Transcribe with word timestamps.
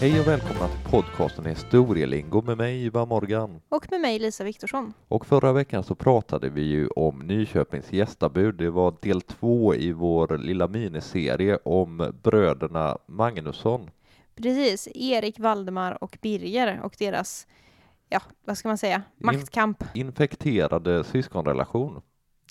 Hej 0.00 0.20
och 0.20 0.26
välkomna 0.26 0.68
till 0.68 0.90
podcasten 0.90 1.46
Historielingo 1.46 2.42
med 2.42 2.56
mig 2.56 2.84
Ivar 2.84 3.06
Morgan. 3.06 3.60
Och 3.68 3.86
med 3.90 4.00
mig 4.00 4.18
Lisa 4.18 4.44
Viktorsson. 4.44 4.92
Och 5.08 5.26
förra 5.26 5.52
veckan 5.52 5.84
så 5.84 5.94
pratade 5.94 6.48
vi 6.48 6.62
ju 6.62 6.88
om 6.88 7.18
Nyköpings 7.18 7.92
gästabud. 7.92 8.54
Det 8.54 8.70
var 8.70 8.94
del 9.02 9.20
två 9.20 9.74
i 9.74 9.92
vår 9.92 10.38
lilla 10.38 10.68
miniserie 10.68 11.58
om 11.64 12.12
bröderna 12.22 12.98
Magnusson. 13.06 13.90
Precis, 14.34 14.88
Erik, 14.94 15.38
Valdemar 15.38 16.04
och 16.04 16.18
Birger 16.22 16.80
och 16.82 16.94
deras, 16.98 17.46
ja, 18.08 18.22
vad 18.44 18.58
ska 18.58 18.68
man 18.68 18.78
säga, 18.78 19.02
maktkamp. 19.16 19.84
Infekterade 19.94 21.04
syskonrelation. 21.04 22.02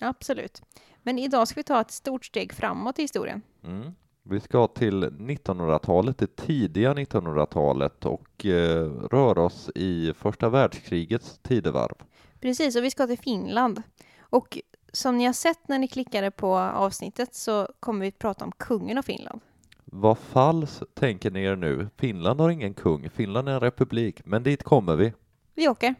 Absolut. 0.02 0.62
Men 1.04 1.20
idag 1.20 1.48
ska 1.48 1.60
vi 1.60 1.64
ta 1.64 1.82
ett 1.82 1.92
stort 1.92 2.26
steg 2.26 2.54
framåt 2.54 3.00
i 3.00 3.02
historien. 3.02 3.42
Mm. 3.64 3.96
Vi 4.30 4.40
ska 4.40 4.68
till 4.68 5.04
1900-talet, 5.04 6.18
det 6.18 6.36
tidiga 6.36 6.94
1900-talet 6.94 8.06
och 8.06 8.46
eh, 8.46 8.92
röra 8.92 9.42
oss 9.42 9.70
i 9.76 10.14
första 10.14 10.50
världskrigets 10.50 11.40
tidevarv. 11.44 11.96
Precis, 12.40 12.76
och 12.76 12.84
vi 12.84 12.92
ska 12.92 13.08
till 13.08 13.20
Finland. 13.20 13.84
Och 14.20 14.60
som 14.92 15.18
ni 15.18 15.26
har 15.26 15.34
sett 15.34 15.68
när 15.68 15.80
ni 15.80 15.88
klickade 15.88 16.32
på 16.32 16.58
avsnittet 16.58 17.36
så 17.36 17.68
kommer 17.80 18.02
vi 18.02 18.08
att 18.08 18.20
prata 18.20 18.46
om 18.46 18.52
kungen 18.52 18.98
av 18.98 19.02
Finland. 19.02 19.42
Vad 19.86 20.18
falls 20.18 20.84
tänker 20.94 21.32
ni 21.32 21.44
er 21.44 21.56
nu? 21.56 21.88
Finland 21.98 22.40
har 22.40 22.50
ingen 22.50 22.74
kung, 22.74 23.10
Finland 23.10 23.50
är 23.50 23.54
en 23.54 23.60
republik, 23.60 24.26
men 24.26 24.44
dit 24.44 24.64
kommer 24.64 24.96
vi. 24.96 25.14
Vi 25.56 25.68
åker. 25.68 25.96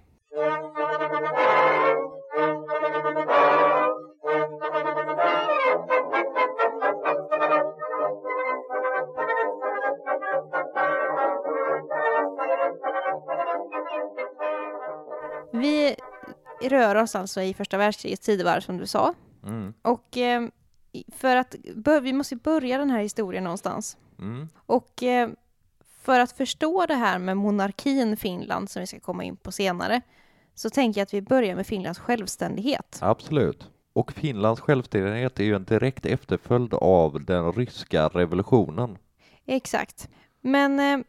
Vi 15.60 15.96
rör 16.62 16.96
oss 16.96 17.16
alltså 17.16 17.42
i 17.42 17.54
första 17.54 17.78
världskrigets 17.78 18.26
tidevarv 18.26 18.62
som 18.62 18.78
du 18.78 18.88
sa. 18.88 19.14
Mm. 19.44 19.74
Och 19.82 20.18
eh, 20.18 20.48
för 21.16 21.36
att 21.36 21.56
vi 22.02 22.14
måste 22.14 22.36
börja 22.36 22.78
den 22.78 22.90
här 22.90 23.00
historien 23.00 23.44
någonstans. 23.44 23.98
Mm. 24.20 24.50
Och 24.56 25.04
eh, 25.04 25.30
för 26.02 26.20
att 26.20 26.32
förstå 26.32 26.86
det 26.86 26.96
här 26.96 27.20
med 27.20 27.38
monarkin 27.38 28.18
Finland 28.18 28.70
som 28.70 28.80
vi 28.80 28.88
ska 28.88 29.00
komma 29.00 29.24
in 29.24 29.38
på 29.38 29.52
senare 29.52 30.02
så 30.56 30.70
tänker 30.70 31.00
jag 31.00 31.04
att 31.04 31.14
vi 31.14 31.22
börjar 31.22 31.56
med 31.56 31.68
Finlands 31.68 32.00
självständighet. 32.00 33.00
Absolut. 33.02 33.68
Och 33.94 34.12
Finlands 34.12 34.62
självständighet 34.62 35.40
är 35.40 35.44
ju 35.44 35.56
en 35.56 35.64
direkt 35.64 36.06
efterföljd 36.06 36.74
av 36.74 37.26
den 37.26 37.52
ryska 37.52 38.08
revolutionen. 38.08 38.98
Exakt. 39.46 40.10
Men 40.42 40.80
eh, 40.80 41.06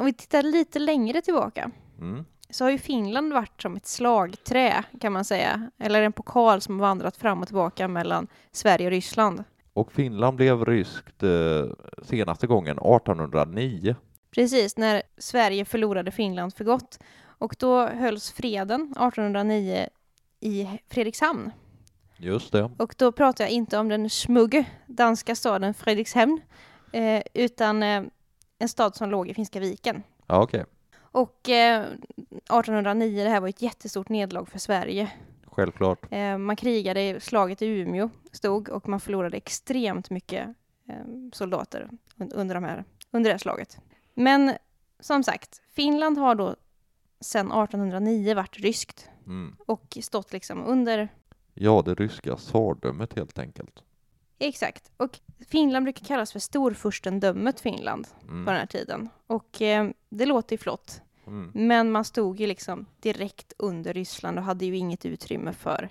om 0.00 0.04
vi 0.04 0.12
tittar 0.12 0.42
lite 0.42 0.78
längre 0.78 1.20
tillbaka 1.20 1.70
Mm. 1.98 2.24
Så 2.50 2.64
har 2.64 2.70
ju 2.70 2.78
Finland 2.78 3.32
varit 3.32 3.62
som 3.62 3.76
ett 3.76 3.86
slagträ 3.86 4.84
kan 5.00 5.12
man 5.12 5.24
säga, 5.24 5.70
eller 5.78 6.02
en 6.02 6.12
pokal 6.12 6.60
som 6.60 6.78
vandrat 6.78 7.16
fram 7.16 7.40
och 7.40 7.46
tillbaka 7.46 7.88
mellan 7.88 8.26
Sverige 8.52 8.86
och 8.86 8.90
Ryssland. 8.90 9.44
Och 9.72 9.92
Finland 9.92 10.36
blev 10.36 10.64
ryskt 10.64 11.22
eh, 11.22 11.30
senaste 12.02 12.46
gången 12.46 12.78
1809. 12.78 13.96
Precis, 14.30 14.76
när 14.76 15.02
Sverige 15.18 15.64
förlorade 15.64 16.10
Finland 16.10 16.54
för 16.54 16.64
gott. 16.64 16.98
Och 17.38 17.56
då 17.58 17.86
hölls 17.86 18.32
freden 18.32 18.82
1809 18.82 19.88
i 20.40 20.68
Fredrikshamn. 20.88 21.50
Just 22.16 22.52
det. 22.52 22.70
Och 22.78 22.94
då 22.98 23.12
pratar 23.12 23.44
jag 23.44 23.50
inte 23.50 23.78
om 23.78 23.88
den 23.88 24.10
smugge 24.10 24.64
danska 24.86 25.34
staden 25.34 25.74
Fredrikshamn, 25.74 26.40
eh, 26.92 27.22
utan 27.34 27.82
eh, 27.82 28.02
en 28.58 28.68
stad 28.68 28.96
som 28.96 29.10
låg 29.10 29.28
i 29.28 29.34
Finska 29.34 29.60
viken. 29.60 30.02
Ja, 30.26 30.42
okej. 30.42 30.64
Och 31.14 31.48
eh, 31.48 31.82
1809, 31.82 33.24
det 33.24 33.30
här 33.30 33.40
var 33.40 33.48
ett 33.48 33.62
jättestort 33.62 34.08
nederlag 34.08 34.44
för 34.48 34.58
Sverige. 34.58 35.12
Självklart. 35.46 35.98
Eh, 36.12 36.38
man 36.38 36.56
krigade, 36.56 37.20
slaget 37.20 37.62
i 37.62 37.66
Umeå 37.66 38.10
stod 38.32 38.68
och 38.68 38.88
man 38.88 39.00
förlorade 39.00 39.36
extremt 39.36 40.10
mycket 40.10 40.48
eh, 40.88 40.94
soldater 41.32 41.88
un- 42.16 42.32
under, 42.34 42.54
de 42.54 42.64
här, 42.64 42.84
under 43.10 43.30
det 43.30 43.34
här 43.34 43.38
slaget. 43.38 43.78
Men 44.14 44.52
som 45.00 45.22
sagt, 45.22 45.62
Finland 45.72 46.18
har 46.18 46.34
då 46.34 46.56
sedan 47.20 47.46
1809 47.46 48.34
varit 48.34 48.56
ryskt 48.58 49.08
Mm. 49.26 49.56
och 49.66 49.98
stått 50.02 50.32
liksom 50.32 50.64
under 50.64 51.08
Ja, 51.54 51.82
det 51.86 51.94
ryska 51.94 52.36
tsardömet 52.36 53.14
helt 53.14 53.38
enkelt. 53.38 53.82
Exakt. 54.38 54.90
Och 54.96 55.18
Finland 55.48 55.84
brukar 55.84 56.04
kallas 56.04 56.32
för 56.32 56.38
storfurstendömet 56.38 57.60
Finland 57.60 58.06
på 58.20 58.26
den 58.26 58.38
Mm. 58.38 58.46
här 58.54 58.66
tiden. 58.66 59.08
Och 59.26 59.62
eh, 59.62 59.88
det 60.08 60.26
låter 60.26 60.52
ju 60.54 60.58
flott. 60.58 61.00
Mm. 61.26 61.50
Men 61.54 61.92
man 61.92 62.04
stod 62.04 62.40
ju 62.40 62.46
liksom 62.46 62.86
direkt 63.00 63.52
under 63.58 63.92
Ryssland 63.92 64.38
och 64.38 64.44
hade 64.44 64.64
ju 64.66 64.76
inget 64.76 65.06
utrymme 65.06 65.52
för, 65.52 65.88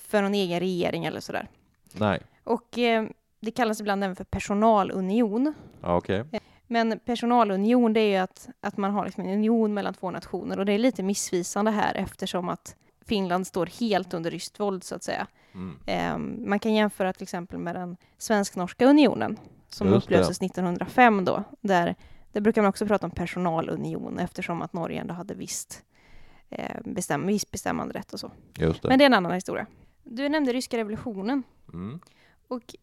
för 0.00 0.22
någon 0.22 0.34
egen 0.34 0.60
regering 0.60 1.04
eller 1.04 1.20
sådär. 1.20 1.48
Nej. 1.92 2.22
Och 2.44 2.78
eh, 2.78 3.06
det 3.40 3.50
kallas 3.50 3.80
ibland 3.80 4.04
även 4.04 4.16
för 4.16 4.24
personalunion. 4.24 5.54
Ja, 5.80 5.96
okej. 5.96 6.24
Men 6.66 6.98
personalunion 6.98 7.92
det 7.92 8.00
är 8.00 8.08
ju 8.10 8.16
att, 8.16 8.48
att 8.60 8.76
man 8.76 8.90
har 8.90 9.04
liksom 9.04 9.24
en 9.24 9.30
union 9.30 9.74
mellan 9.74 9.94
två 9.94 10.10
nationer 10.10 10.58
och 10.58 10.66
det 10.66 10.72
är 10.72 10.78
lite 10.78 11.02
missvisande 11.02 11.70
här 11.70 11.94
eftersom 11.94 12.48
att 12.48 12.76
Finland 13.06 13.46
står 13.46 13.66
helt 13.66 14.14
under 14.14 14.30
ryskt 14.30 14.60
våld 14.60 14.84
så 14.84 14.94
att 14.94 15.02
säga. 15.02 15.26
Mm. 15.54 15.78
Eh, 15.86 16.18
man 16.48 16.58
kan 16.58 16.74
jämföra 16.74 17.12
till 17.12 17.22
exempel 17.22 17.58
med 17.58 17.74
den 17.76 17.96
svensk-norska 18.18 18.86
unionen 18.86 19.38
som 19.68 19.88
Just 19.88 20.08
det. 20.08 20.14
upplöstes 20.14 20.42
1905 20.42 21.24
då. 21.24 21.44
Där, 21.60 21.94
där 22.32 22.40
brukar 22.40 22.62
man 22.62 22.68
också 22.68 22.86
prata 22.86 23.06
om 23.06 23.10
personalunion 23.10 24.18
eftersom 24.18 24.62
att 24.62 24.72
Norge 24.72 25.00
ändå 25.00 25.14
hade 25.14 25.34
visst, 25.34 25.82
eh, 26.50 26.80
bestäm, 26.84 27.26
viss 27.26 27.50
bestämmanderätt 27.50 28.12
och 28.12 28.20
så. 28.20 28.30
Det. 28.52 28.84
Men 28.84 28.98
det 28.98 29.04
är 29.04 29.06
en 29.06 29.14
annan 29.14 29.32
historia. 29.32 29.66
Du 30.02 30.28
nämnde 30.28 30.52
ryska 30.52 30.76
revolutionen 30.76 31.42
Mm. 31.72 32.00
och 32.48 32.74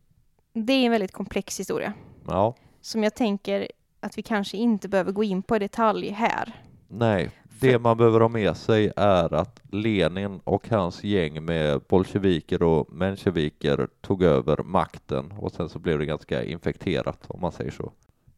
det 0.53 0.74
är 0.74 0.86
en 0.86 0.92
väldigt 0.92 1.12
komplex 1.12 1.59
historia 1.59 1.94
Ja. 2.28 2.56
som 2.82 3.03
jag 3.03 3.16
tänker 3.16 3.68
att 4.00 4.18
vi 4.18 4.22
kanske 4.24 4.58
inte 4.58 4.90
behöver 4.90 5.12
gå 5.12 5.24
in 5.24 5.44
på 5.44 5.56
i 5.56 5.59
detalj 5.59 6.09
här. 6.09 6.64
Nej, 6.88 7.32
det 7.62 7.80
man 7.80 7.98
behöver 7.98 8.20
ha 8.20 8.28
med 8.28 8.58
sig 8.58 8.92
är 8.96 9.34
att 9.34 9.62
Lenin 9.72 10.42
och 10.44 10.70
hans 10.70 11.04
gäng 11.04 11.46
med 11.46 11.82
bolsjeviker 11.82 12.64
och 12.64 12.94
mensjeviker 12.94 13.88
tog 14.02 14.24
över 14.24 14.64
makten 14.64 15.32
och 15.32 15.52
sen 15.52 15.70
så 15.70 15.80
blev 15.80 16.00
det 16.00 16.06
ganska 16.06 16.44
infekterat 16.44 17.26
om 17.28 17.42
man 17.42 17.52
säger 17.52 17.72
så. 17.72 17.92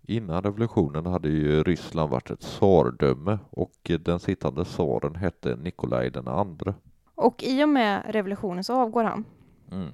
Innan 0.07 0.43
revolutionen 0.43 1.05
hade 1.05 1.29
ju 1.29 1.63
Ryssland 1.63 2.09
varit 2.09 2.31
ett 2.31 2.39
tsardöme 2.39 3.39
och 3.49 3.91
den 3.99 4.19
sittande 4.19 4.65
tsaren 4.65 5.15
hette 5.15 5.55
Nikolaj 5.55 6.11
den 6.11 6.27
andre. 6.27 6.73
Och 7.15 7.43
i 7.43 7.63
och 7.63 7.69
med 7.69 8.03
revolutionen 8.09 8.63
så 8.63 8.73
avgår 8.73 9.03
han. 9.03 9.25
Mm. 9.71 9.91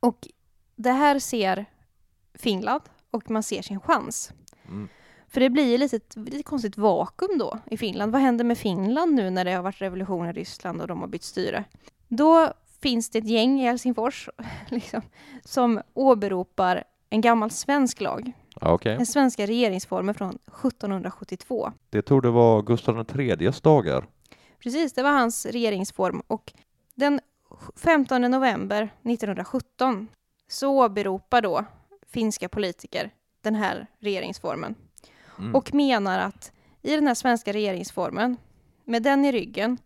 Och 0.00 0.28
det 0.76 0.92
här 0.92 1.18
ser 1.18 1.66
Finland 2.34 2.82
och 3.10 3.30
man 3.30 3.42
ser 3.42 3.62
sin 3.62 3.80
chans. 3.80 4.32
Mm. 4.68 4.88
För 5.34 5.40
det 5.40 5.50
blir 5.50 5.78
lite, 5.78 5.96
ett 5.96 6.16
lite 6.16 6.42
konstigt 6.42 6.78
vakuum 6.78 7.38
då 7.38 7.58
i 7.70 7.76
Finland. 7.76 8.12
Vad 8.12 8.20
händer 8.20 8.44
med 8.44 8.58
Finland 8.58 9.14
nu 9.14 9.30
när 9.30 9.44
det 9.44 9.52
har 9.52 9.62
varit 9.62 9.82
revolution 9.82 10.26
i 10.26 10.32
Ryssland 10.32 10.80
och 10.80 10.86
de 10.86 11.00
har 11.00 11.06
bytt 11.06 11.22
styre? 11.22 11.64
Då 12.08 12.52
finns 12.80 13.10
det 13.10 13.18
ett 13.18 13.28
gäng 13.28 13.60
i 13.60 13.64
Helsingfors 13.64 14.28
liksom, 14.68 15.02
som 15.44 15.80
åberopar 15.94 16.84
en 17.10 17.20
gammal 17.20 17.50
svensk 17.50 18.00
lag. 18.00 18.32
Okej. 18.60 18.96
Den 18.96 19.06
svenska 19.06 19.46
regeringsformen 19.46 20.14
från 20.14 20.30
1772. 20.30 21.72
Det 21.90 22.02
tog 22.02 22.22
det 22.22 22.30
vara 22.30 22.62
Gustav 22.62 23.06
IIIs 23.18 23.60
dagar. 23.60 24.06
Precis, 24.58 24.92
det 24.92 25.02
var 25.02 25.12
hans 25.12 25.46
regeringsform 25.46 26.22
och 26.26 26.52
den 26.94 27.20
15 27.76 28.22
november 28.22 28.82
1917 28.82 30.08
så 30.48 30.84
åberopar 30.84 31.42
då 31.42 31.64
finska 32.06 32.48
politiker 32.48 33.10
den 33.42 33.54
här 33.54 33.86
regeringsformen 34.00 34.74
Mm. 35.38 35.54
och 35.54 35.74
menar 35.74 36.18
att 36.18 36.52
i 36.82 36.94
den 36.94 37.06
här 37.06 37.14
svenska 37.14 37.52
regeringsformen, 37.52 38.36
med 38.84 39.02
den 39.02 39.24
i 39.24 39.32
ryggen, 39.32 39.78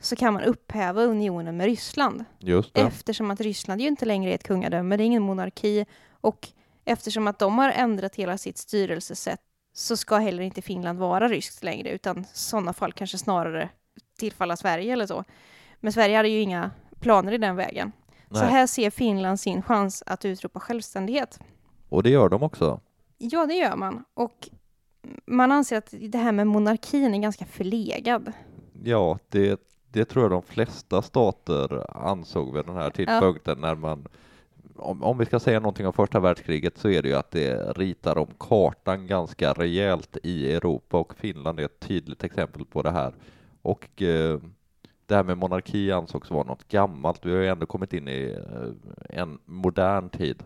så 0.00 0.16
kan 0.16 0.34
man 0.34 0.42
upphäva 0.42 1.02
unionen 1.02 1.56
med 1.56 1.66
Ryssland 1.66 2.24
Just 2.38 2.74
det. 2.74 2.80
eftersom 2.80 3.30
att 3.30 3.40
Ryssland 3.40 3.80
ju 3.80 3.88
inte 3.88 4.04
längre 4.04 4.30
är 4.30 4.34
ett 4.34 4.46
kungadöme, 4.46 4.96
det 4.96 5.02
är 5.02 5.06
ingen 5.06 5.22
monarki 5.22 5.86
och 6.20 6.48
eftersom 6.84 7.26
att 7.26 7.38
de 7.38 7.58
har 7.58 7.70
ändrat 7.70 8.16
hela 8.16 8.38
sitt 8.38 8.58
styrelsesätt 8.58 9.40
så 9.72 9.96
ska 9.96 10.16
heller 10.16 10.42
inte 10.42 10.62
Finland 10.62 10.98
vara 10.98 11.28
ryskt 11.28 11.64
längre 11.64 11.90
utan 11.90 12.24
sådana 12.32 12.72
fall 12.72 12.92
kanske 12.92 13.18
snarare 13.18 13.68
tillfalla 14.18 14.56
Sverige 14.56 14.92
eller 14.92 15.06
så. 15.06 15.24
Men 15.80 15.92
Sverige 15.92 16.16
hade 16.16 16.28
ju 16.28 16.40
inga 16.40 16.70
planer 17.00 17.32
i 17.32 17.38
den 17.38 17.56
vägen. 17.56 17.92
Så 18.30 18.40
Nej. 18.40 18.50
här 18.50 18.66
ser 18.66 18.90
Finland 18.90 19.40
sin 19.40 19.62
chans 19.62 20.02
att 20.06 20.24
utropa 20.24 20.60
självständighet. 20.60 21.40
Och 21.88 22.02
det 22.02 22.10
gör 22.10 22.28
de 22.28 22.42
också. 22.42 22.80
Ja, 23.18 23.46
det 23.46 23.54
gör 23.54 23.76
man. 23.76 24.04
Och 24.14 24.48
man 25.26 25.52
anser 25.52 25.78
att 25.78 25.94
det 26.00 26.18
här 26.18 26.32
med 26.32 26.46
monarkin 26.46 27.14
är 27.14 27.18
ganska 27.18 27.44
förlegad. 27.44 28.32
Ja, 28.84 29.18
det, 29.28 29.60
det 29.92 30.04
tror 30.04 30.24
jag 30.24 30.30
de 30.30 30.42
flesta 30.42 31.02
stater 31.02 31.96
ansåg 32.06 32.54
vid 32.54 32.66
den 32.66 32.76
här 32.76 32.90
tidpunkten 32.90 33.60
när 33.60 33.74
man 33.74 34.08
om, 34.78 35.02
om 35.02 35.18
vi 35.18 35.26
ska 35.26 35.40
säga 35.40 35.60
någonting 35.60 35.86
om 35.86 35.92
första 35.92 36.20
världskriget 36.20 36.78
så 36.78 36.88
är 36.88 37.02
det 37.02 37.08
ju 37.08 37.14
att 37.14 37.30
det 37.30 37.72
ritar 37.76 38.18
om 38.18 38.28
kartan 38.38 39.06
ganska 39.06 39.52
rejält 39.52 40.16
i 40.22 40.52
Europa 40.52 40.98
och 40.98 41.14
Finland 41.14 41.60
är 41.60 41.64
ett 41.64 41.80
tydligt 41.80 42.24
exempel 42.24 42.64
på 42.64 42.82
det 42.82 42.90
här. 42.90 43.14
Och 43.62 44.02
eh, 44.02 44.40
det 45.06 45.14
här 45.14 45.24
med 45.24 45.38
monarki 45.38 45.92
ansågs 45.92 46.30
vara 46.30 46.44
något 46.44 46.68
gammalt. 46.68 47.26
Vi 47.26 47.32
har 47.32 47.38
ju 47.38 47.48
ändå 47.48 47.66
kommit 47.66 47.92
in 47.92 48.08
i 48.08 48.36
eh, 48.52 49.20
en 49.20 49.38
modern 49.44 50.08
tid. 50.08 50.42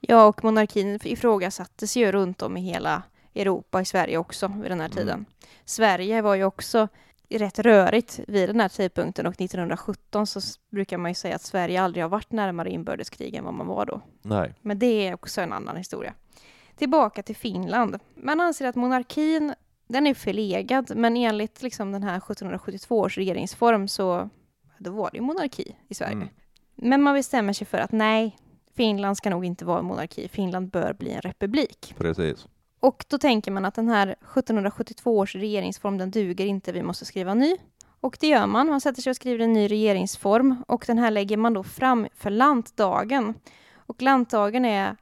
Ja, 0.00 0.26
och 0.26 0.44
monarkin 0.44 0.98
ifrågasattes 1.04 1.96
ju 1.96 2.12
runt 2.12 2.42
om 2.42 2.56
i 2.56 2.60
hela 2.60 3.02
Europa, 3.34 3.80
i 3.80 3.84
Sverige 3.84 4.18
också 4.18 4.52
vid 4.62 4.70
den 4.70 4.80
här 4.80 4.86
Mm. 4.86 4.96
tiden. 4.96 5.24
Sverige 5.64 6.22
var 6.22 6.34
ju 6.34 6.44
också 6.44 6.88
rätt 7.28 7.58
rörigt 7.58 8.20
vid 8.28 8.48
den 8.48 8.60
här 8.60 8.68
tidpunkten 8.68 9.26
och 9.26 9.40
1917 9.40 10.26
så 10.26 10.40
brukar 10.70 10.98
man 10.98 11.10
ju 11.10 11.14
säga 11.14 11.34
att 11.36 11.42
Sverige 11.42 11.82
aldrig 11.82 12.04
har 12.04 12.08
varit 12.08 12.32
närmare 12.32 12.70
inbördeskrig 12.70 13.34
än 13.34 13.44
vad 13.44 13.54
man 13.54 13.66
var 13.66 13.86
då. 13.86 14.00
Nej, 14.22 14.54
Men 14.62 14.78
det 14.78 15.06
är 15.08 15.14
också 15.14 15.40
en 15.40 15.52
annan 15.52 15.76
historia. 15.76 16.14
Tillbaka 16.76 17.22
till 17.22 17.36
Finland. 17.36 17.98
Man 18.14 18.40
anser 18.40 18.66
att 18.66 18.74
monarkin, 18.74 19.54
den 19.88 20.06
är 20.06 20.14
förlegad, 20.14 20.92
men 20.96 21.16
enligt 21.16 21.62
liksom 21.62 21.92
den 21.92 22.02
här 22.02 22.16
1772 22.16 22.98
års 22.98 23.18
regeringsform 23.18 23.88
så 23.88 24.30
då 24.78 24.90
var 24.90 25.10
det 25.10 25.16
ju 25.18 25.22
monarki 25.22 25.76
i 25.88 25.94
Sverige. 25.94 26.12
Mm. 26.12 26.28
Men 26.74 27.02
man 27.02 27.14
bestämmer 27.14 27.52
sig 27.52 27.66
för 27.66 27.78
att 27.78 27.92
nej, 27.92 28.36
Finland 28.74 29.16
ska 29.16 29.30
nog 29.30 29.44
inte 29.44 29.64
vara 29.64 29.78
en 29.78 29.84
monarki. 29.84 30.28
Finland 30.28 30.70
bör 30.70 30.92
bli 30.92 31.10
en 31.12 31.20
republik. 31.20 31.94
precis. 31.98 32.46
Och 32.82 33.04
då 33.08 33.18
tänker 33.18 33.50
man 33.50 33.64
att 33.64 33.74
den 33.74 33.88
här 33.88 34.06
1772 34.06 35.18
års 35.18 35.34
regeringsform, 35.34 35.98
den 35.98 36.10
duger 36.10 36.46
inte, 36.46 36.72
vi 36.72 36.82
måste 36.82 37.04
skriva 37.04 37.34
ny. 37.34 37.56
Och 38.00 38.16
det 38.20 38.26
gör 38.26 38.46
man. 38.46 38.66
Man 38.66 38.80
sätter 38.80 39.02
sig 39.02 39.10
och 39.10 39.16
skriver 39.16 39.44
en 39.44 39.52
ny 39.52 39.68
regeringsform 39.68 40.64
och 40.68 40.84
den 40.86 40.98
här 40.98 41.10
lägger 41.10 41.36
man 41.36 41.52
då 41.52 41.62
fram 41.62 42.06
för 42.14 42.30
lantdagen. 42.30 43.34
Och 43.74 44.02
lantdagen 44.02 44.64
är 44.64 44.96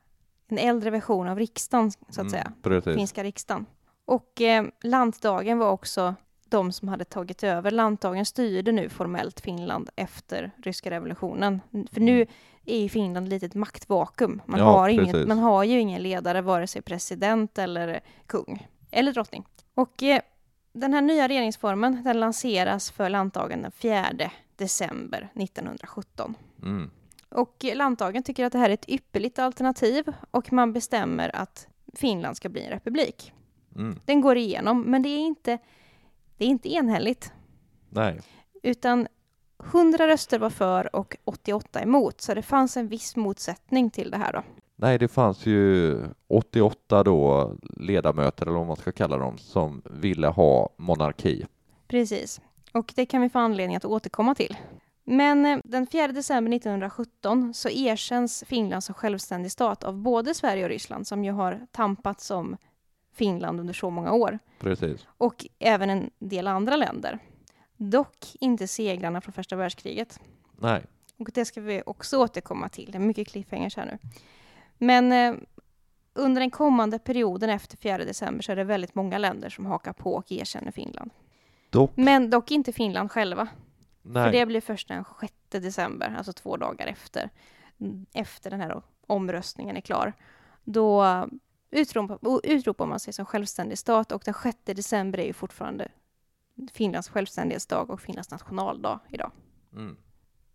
en 0.49 0.59
äldre 0.59 0.91
version 0.91 1.29
av 1.29 1.39
riksdagen, 1.39 1.91
så 1.91 1.97
att 2.09 2.19
Mm, 2.19 2.31
säga. 2.31 2.53
Precis. 2.63 2.95
Finska 2.95 3.25
riksdagen. 3.25 3.67
Och 4.05 4.41
eh, 4.41 4.65
lantdagen 4.83 5.59
var 5.59 5.71
också 5.71 6.15
de 6.51 6.73
som 6.73 6.89
hade 6.89 7.05
tagit 7.05 7.43
över. 7.43 7.71
Lantdagen 7.71 8.25
styrde 8.27 8.73
nu 8.73 8.89
formellt 8.89 9.41
Finland 9.41 9.91
efter 9.97 10.51
ryska 10.63 10.91
revolutionen. 10.91 11.61
För 11.93 12.01
nu 12.01 12.27
är 12.67 12.79
ju 12.79 12.89
Finland 12.89 13.29
lite 13.29 13.47
ett 13.47 13.55
maktvakuum. 13.55 14.43
Man, 14.47 14.61
Mm. 14.61 14.67
Ja, 14.73 14.79
har 14.79 14.89
inget, 14.89 15.13
precis. 15.13 15.29
man 15.29 15.39
har 15.39 15.65
ju 15.65 15.81
ingen 15.81 16.03
ledare, 16.03 16.41
vare 16.43 16.67
sig 16.67 16.83
president 16.83 17.59
eller 17.59 18.01
kung. 18.27 18.67
Eller 18.91 19.13
drottning. 19.13 19.45
Och 19.75 20.03
eh, 20.03 20.21
den 20.73 20.93
här 20.93 21.03
nya 21.03 21.29
regeringsformen 21.29 22.03
den 22.05 22.21
lanseras 22.21 22.91
för 22.91 23.09
lantdagen 23.09 23.63
den 23.63 23.73
4 23.73 24.07
december 24.57 25.29
1917. 25.35 26.35
Mm. 26.63 26.91
Och 27.29 27.65
lantdagen 27.75 28.23
tycker 28.23 28.45
att 28.45 28.53
det 28.53 28.59
här 28.59 28.71
är 28.71 28.75
ett 28.75 28.89
ypperligt 28.89 29.39
alternativ 29.39 30.05
och 30.31 30.53
man 30.53 30.73
bestämmer 30.73 31.37
att 31.37 31.69
Finland 31.95 32.37
ska 32.37 32.49
bli 32.49 32.63
en 32.65 32.71
republik. 32.71 33.33
Mm. 33.77 33.99
Den 34.05 34.21
går 34.21 34.37
igenom, 34.37 34.83
men 34.83 35.03
det 35.03 35.09
är 35.09 35.19
inte, 35.19 35.59
det 36.41 36.45
är 36.45 36.49
inte 36.49 36.73
enhälligt. 36.73 37.33
Nej, 37.89 38.21
Utan 38.63 39.07
100 39.65 40.07
röster 40.07 40.39
var 40.39 40.51
för 40.51 40.97
och 40.97 41.17
88 41.25 41.83
emot, 41.83 42.21
så 42.21 42.35
det 42.35 42.43
fanns 42.43 42.77
en 42.77 42.89
viss 42.89 43.17
motsättning 43.17 43.91
till 43.91 44.11
det 44.11 44.17
här 44.17 44.33
då. 44.33 44.43
Nej, 44.77 44.99
det 44.99 45.09
fanns 45.09 45.47
ju 45.47 45.99
88 46.29 47.03
då 47.03 47.53
ledamöter, 47.77 48.47
eller 48.47 48.59
vad 48.59 48.67
man 48.67 48.77
ska 48.77 48.93
kalla 48.93 49.19
dem, 49.19 49.39
som 49.39 49.83
ville 49.91 50.27
ha 50.27 50.69
monarki. 50.77 51.47
Precis. 51.89 52.41
Och 52.73 52.93
det 52.97 53.07
kan 53.07 53.23
vi 53.23 53.29
få 53.29 53.39
anledning 53.39 53.77
att 53.77 53.85
återkomma 53.85 54.35
till. 54.35 54.57
Men 55.05 55.47
eh, 55.47 55.59
den 55.65 55.87
4 55.87 56.09
december 56.09 56.57
1917 56.57 57.55
så 57.55 57.69
erkänns 57.69 58.45
Finland 58.47 58.85
som 58.85 58.95
självständig 58.95 59.53
stat 59.53 59.85
av 59.85 59.97
både 59.97 60.35
Sverige 60.35 60.65
och 60.65 60.71
Ryssland 60.71 61.07
som 61.07 61.25
ju 61.25 61.33
har 61.33 61.67
tampats 61.73 62.31
om 62.31 62.57
Finland 63.21 63.61
under 63.61 63.75
så 63.75 63.91
många 63.91 64.13
år. 64.13 64.39
Precis. 64.59 65.07
och 65.19 65.47
även 65.59 65.91
en 65.91 66.11
del 66.19 66.47
andra 66.47 66.77
länder. 66.77 67.19
Dock 67.77 68.37
inte 68.41 68.69
segrarna 68.69 69.21
från 69.21 69.33
första 69.33 69.57
världskriget. 69.57 70.21
Nej, 70.59 70.85
Och 71.19 71.31
det 71.35 71.45
ska 71.45 71.61
vi 71.61 71.83
också 71.87 72.19
återkomma 72.19 72.69
till. 72.69 72.93
Det 72.93 72.99
är 72.99 73.01
mycket 73.01 73.29
cliffhangers 73.29 73.77
här 73.77 73.87
nu. 73.87 73.99
Men 74.79 75.13
eh, 75.13 75.41
under 76.15 76.41
den 76.41 76.51
kommande 76.51 76.99
perioden 76.99 77.51
efter 77.51 77.77
4 77.77 77.99
december 77.99 78.43
så 78.43 78.53
är 78.53 78.57
det 78.57 78.65
väldigt 78.65 78.95
många 78.95 79.19
länder 79.19 79.49
som 79.49 79.67
hakar 79.67 79.93
på 79.93 80.15
och 80.15 80.33
erkänner 80.33 80.71
Finland. 80.71 81.11
dock, 81.71 81.93
Men 81.97 82.31
dock 82.31 82.51
inte 82.51 82.73
Finland 82.73 83.11
själva. 83.11 83.49
För 84.03 84.09
nej. 84.11 84.33
det 84.33 84.47
blir 84.47 84.61
först 84.61 84.89
den 84.89 85.05
6 85.21 85.33
december, 85.51 86.15
alltså 86.19 86.33
två 86.33 86.57
dagar 86.57 86.87
efter, 86.87 87.31
efter 88.13 88.51
den 88.51 88.61
här 88.61 88.83
omröstningen 89.07 89.77
är 89.77 89.81
klar. 89.81 90.13
Då 90.65 91.05
utropar, 91.71 92.41
utropar 92.45 92.87
man 92.87 93.01
sig 93.01 93.13
som 93.13 93.25
självständig 93.27 93.79
stat 93.79 94.13
och 94.13 94.23
den 94.25 94.35
6 94.35 94.59
december 94.65 95.19
är 95.19 95.27
ju 95.27 95.33
fortfarande 95.33 95.89
Finlands 96.73 97.09
självständighetsdag 97.09 97.91
och 97.91 98.01
Finlands 98.01 98.31
nationaldag 98.31 99.01
idag. 99.09 99.31
Mm. 99.73 99.97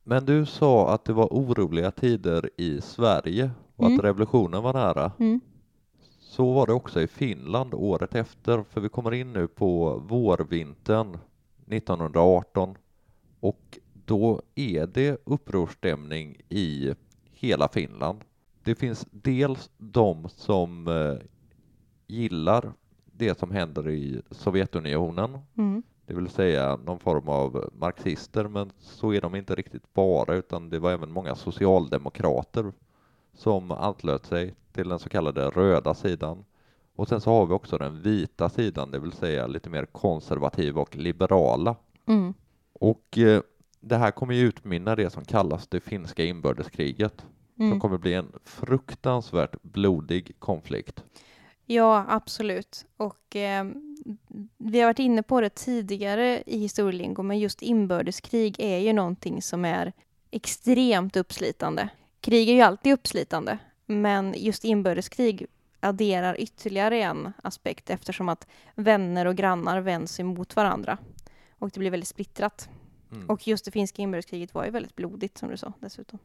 Men 0.04 0.26
du 0.26 0.46
sa 0.46 0.94
att 0.94 1.06
det 1.06 1.14
var 1.14 1.28
oroliga 1.28 1.92
tider 1.92 2.50
i 2.58 2.82
Sverige 2.82 3.52
och 3.76 3.86
Mm. 3.86 4.00
att 4.00 4.06
revolutionen 4.06 4.64
var 4.64 4.74
nära. 4.74 5.12
Så 6.20 6.54
var 6.54 6.68
det 6.68 6.74
också 6.74 7.02
i 7.02 7.08
Finland 7.08 7.74
året 7.74 8.16
efter, 8.16 8.64
för 8.64 8.82
vi 8.82 8.90
kommer 8.90 9.14
in 9.14 9.34
nu 9.34 9.48
på 9.48 9.98
vårvintern 9.98 11.18
1918 11.68 12.78
och 13.40 13.80
då 14.06 14.42
är 14.56 14.88
det 14.88 15.22
upprorsstämning 15.24 16.42
i 16.50 16.94
hela 17.32 17.68
Finland. 17.68 18.24
Det 18.66 18.76
finns 18.76 19.08
dels 19.12 19.70
de 19.78 20.30
som 20.30 20.88
eh, 20.88 21.18
gillar 22.08 22.74
det 23.06 23.40
som 23.40 23.52
händer 23.52 23.90
i 23.90 24.22
Sovjetunionen, 24.32 25.40
Mm. 25.58 25.84
det 26.06 26.14
vill 26.14 26.30
säga 26.30 26.76
någon 26.86 27.00
form 27.00 27.30
av 27.30 27.70
marxister, 27.78 28.48
men 28.48 28.72
så 28.80 29.14
är 29.14 29.22
de 29.22 29.36
inte 29.36 29.56
riktigt 29.56 29.94
bara, 29.94 30.36
utan 30.36 30.70
det 30.70 30.80
var 30.80 30.92
även 30.92 31.12
många 31.12 31.36
socialdemokrater 31.36 32.74
som 33.34 33.72
anslöt 33.72 34.26
sig 34.26 34.56
till 34.72 34.90
den 34.90 35.00
så 35.00 35.10
kallade 35.10 35.50
röda 35.50 35.94
sidan. 35.94 36.46
Och 36.96 37.08
sen 37.08 37.22
så 37.22 37.32
har 37.32 37.46
vi 37.46 37.54
också 37.54 37.78
den 37.78 38.02
vita 38.02 38.50
sidan, 38.50 38.92
det 38.92 39.00
vill 39.00 39.12
säga 39.12 39.48
lite 39.48 39.70
mer 39.70 39.86
konservativa 39.86 40.82
och 40.82 40.96
liberala. 40.96 41.76
Mm. 42.06 42.34
Och 42.74 43.18
eh, 43.18 43.42
det 43.80 43.98
här 43.98 44.12
kommer 44.12 44.34
ju 44.34 44.42
utmynna 44.48 44.96
det 44.96 45.10
som 45.10 45.26
kallas 45.26 45.68
det 45.68 45.80
finska 45.80 46.24
inbördeskriget, 46.24 47.26
Mm. 47.60 47.80
kommer 47.80 47.98
bli 47.98 48.14
en 48.14 48.32
fruktansvärt 48.44 49.62
blodig 49.62 50.36
konflikt. 50.40 51.04
Ja, 51.66 52.06
absolut. 52.10 52.86
Och 52.98 53.36
eh, 53.36 53.66
vi 54.58 54.80
har 54.80 54.88
varit 54.88 55.00
inne 55.00 55.24
på 55.24 55.42
det 55.42 55.50
tidigare 55.50 56.44
i 56.46 56.58
historielingo, 56.58 57.24
men 57.24 57.40
just 57.40 57.62
inbördeskrig 57.62 58.56
är 58.60 58.78
ju 58.78 58.94
någonting 58.94 59.42
som 59.42 59.66
är 59.66 59.94
extremt 60.32 61.16
uppslitande. 61.16 61.90
Krig 62.22 62.50
är 62.50 62.54
ju 62.54 62.62
alltid 62.62 62.94
uppslitande, 62.94 63.58
men 63.86 64.34
just 64.38 64.66
inbördeskrig 64.66 65.48
adderar 65.80 66.40
ytterligare 66.40 67.04
en 67.04 67.34
aspekt 67.44 67.90
eftersom 67.90 68.30
att 68.30 68.48
vänner 68.76 69.26
och 69.26 69.36
grannar 69.36 69.82
vänds 69.82 70.20
emot 70.20 70.56
varandra. 70.56 70.98
Och 71.60 71.70
det 71.70 71.80
blir 71.80 71.92
väldigt 71.92 72.08
splittrat. 72.08 72.70
Mm. 73.12 73.30
Och 73.30 73.48
just 73.48 73.66
det 73.66 73.72
finska 73.72 74.02
inbördeskriget 74.02 74.54
var 74.54 74.66
ju 74.66 74.72
väldigt 74.72 74.96
blodigt 74.96 75.38
som 75.38 75.50
du 75.50 75.58
sa 75.58 75.74
dessutom. 75.80 76.20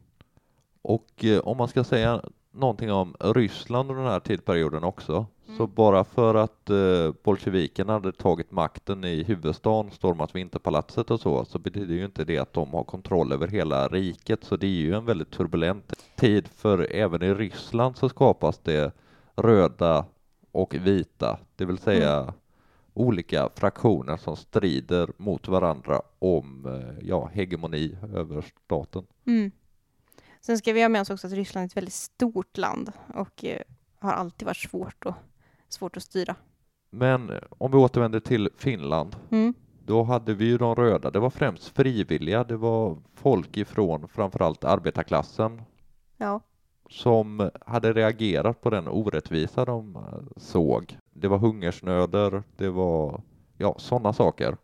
Och 0.81 1.25
eh, 1.25 1.39
om 1.39 1.57
man 1.57 1.67
ska 1.67 1.83
säga 1.83 2.21
någonting 2.51 2.91
om 2.91 3.15
Ryssland 3.19 3.91
under 3.91 4.03
den 4.03 4.11
här 4.11 4.19
tidperioden 4.19 4.83
också, 4.83 5.25
Mm. 5.51 5.57
så 5.57 5.67
bara 5.67 6.03
för 6.03 6.35
att 6.35 6.69
eh, 6.69 7.13
bolsjevikerna 7.23 7.93
hade 7.93 8.11
tagit 8.11 8.51
makten 8.51 9.03
i 9.03 9.23
huvudstaden, 9.23 9.91
stormat 9.91 10.35
Vinterpalatset 10.35 11.11
och 11.11 11.19
så, 11.19 11.45
så 11.45 11.59
betyder 11.59 11.95
ju 11.95 12.05
inte 12.05 12.23
det 12.23 12.37
att 12.37 12.53
de 12.53 12.73
har 12.73 12.83
kontroll 12.83 13.31
över 13.31 13.47
hela 13.47 13.87
riket, 13.87 14.43
så 14.43 14.57
det 14.57 14.67
är 14.67 14.69
ju 14.69 14.93
en 14.93 15.05
väldigt 15.05 15.31
turbulent 15.31 15.93
tid, 16.15 16.47
för 16.47 16.87
även 16.91 17.23
i 17.23 17.33
Ryssland 17.33 17.97
så 17.97 18.09
skapas 18.09 18.57
det 18.57 18.93
röda 19.35 20.05
och 20.51 20.75
vita, 20.75 21.39
det 21.55 21.65
vill 21.65 21.77
säga 21.77 22.33
olika 22.93 23.49
fraktioner 23.55 24.17
som 24.17 24.35
strider 24.35 25.09
mot 25.17 25.47
varandra 25.47 26.01
om 26.19 26.65
eh, 26.65 27.07
ja, 27.07 27.29
hegemoni 27.33 27.97
över 28.15 28.45
staten. 28.65 29.03
Mm. 29.27 29.51
Sen 30.41 30.57
ska 30.57 30.73
vi 30.73 30.81
ha 30.81 30.89
med 30.89 31.01
oss 31.01 31.09
också 31.09 31.27
att 31.27 31.33
Ryssland 31.33 31.63
är 31.63 31.67
ett 31.67 31.77
väldigt 31.77 31.93
stort 31.93 32.57
land 32.57 32.91
och 33.15 33.45
eh, 33.45 33.61
har 33.99 34.11
alltid 34.13 34.45
varit 34.45 34.57
svårt, 34.57 35.05
och, 35.05 35.13
svårt 35.69 35.97
att 35.97 36.03
styra. 36.03 36.35
Men 36.89 37.29
eh, 37.29 37.37
om 37.49 37.71
vi 37.71 37.77
återvänder 37.77 38.19
till 38.19 38.49
Finland, 38.57 39.15
Mm. 39.31 39.53
då 39.85 40.03
hade 40.03 40.33
vi 40.33 40.45
ju 40.45 40.57
de 40.57 40.75
röda. 40.75 41.11
Det 41.11 41.19
var 41.19 41.29
främst 41.29 41.67
frivilliga. 41.67 42.43
Det 42.43 42.57
var 42.57 42.97
folk 43.15 43.57
ifrån 43.57 44.07
framförallt 44.07 44.63
arbetarklassen 44.63 45.61
Ja. 46.17 46.41
som 46.89 47.49
hade 47.65 47.93
reagerat 47.93 48.61
på 48.61 48.69
den 48.69 48.87
orättvisa 48.87 49.65
de 49.65 49.95
eh, 49.95 50.01
såg. 50.37 50.97
Det 51.13 51.27
var 51.27 51.37
hungersnöder, 51.37 52.43
det 52.57 52.69
var 52.69 53.21
ja, 53.57 53.75
sådana 53.77 54.13
saker. 54.13 54.57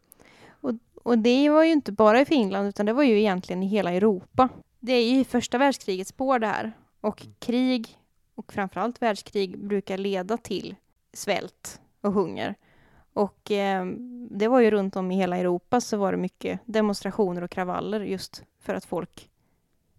Och 1.04 1.18
det 1.18 1.50
var 1.50 1.64
ju 1.64 1.72
inte 1.72 1.92
bara 1.92 2.22
i 2.22 2.26
Finland, 2.26 2.68
utan 2.68 2.86
det 2.86 2.94
var 2.94 3.04
ju 3.04 3.20
egentligen 3.20 3.64
i 3.64 3.68
hela 3.68 3.92
Europa. 3.92 4.50
Det 4.80 4.94
är 4.94 5.12
ju 5.18 5.24
första 5.24 5.58
världskrigets 5.58 6.10
spår 6.10 6.40
det 6.40 6.48
här. 6.48 6.74
Och 7.02 7.28
krig, 7.40 7.98
och 8.36 8.54
framförallt 8.54 9.02
världskrig, 9.02 9.60
brukar 9.60 9.98
leda 9.98 10.38
till 10.38 10.76
svält 11.14 11.82
och 12.02 12.14
hunger. 12.14 12.56
Och 13.14 13.52
eh, 13.52 13.86
det 14.30 14.48
var 14.48 14.60
ju 14.60 14.72
runt 14.72 14.96
om 14.96 15.12
i 15.12 15.16
hela 15.16 15.38
Europa 15.38 15.82
så 15.82 15.98
var 15.98 16.12
det 16.12 16.18
mycket 16.18 16.60
demonstrationer 16.66 17.42
och 17.42 17.52
kravaller 17.52 18.02
just 18.02 18.44
för 18.60 18.74
att 18.76 18.86
folk 18.86 19.30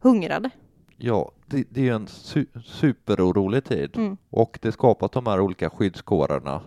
hungrade. 0.00 0.50
Ja, 0.97 1.32
det, 1.47 1.64
det 1.70 1.80
är 1.80 1.85
ju 1.85 1.94
en 1.94 2.06
su 2.06 2.47
superorolig 2.64 3.64
tid 3.64 3.97
Mm. 3.97 4.16
och 4.30 4.58
det 4.62 4.73
skapat 4.73 5.12
de 5.12 5.26
här 5.26 5.40
olika 5.40 5.70
skyddskårerna, 5.70 6.62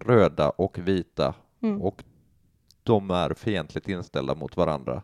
röda 0.00 0.50
och 0.50 0.78
vita, 0.78 1.34
Mm. 1.62 1.82
och 1.82 2.04
de 2.82 3.10
är 3.10 3.34
fientligt 3.34 3.88
inställda 3.88 4.34
mot 4.34 4.56
varandra. 4.56 5.02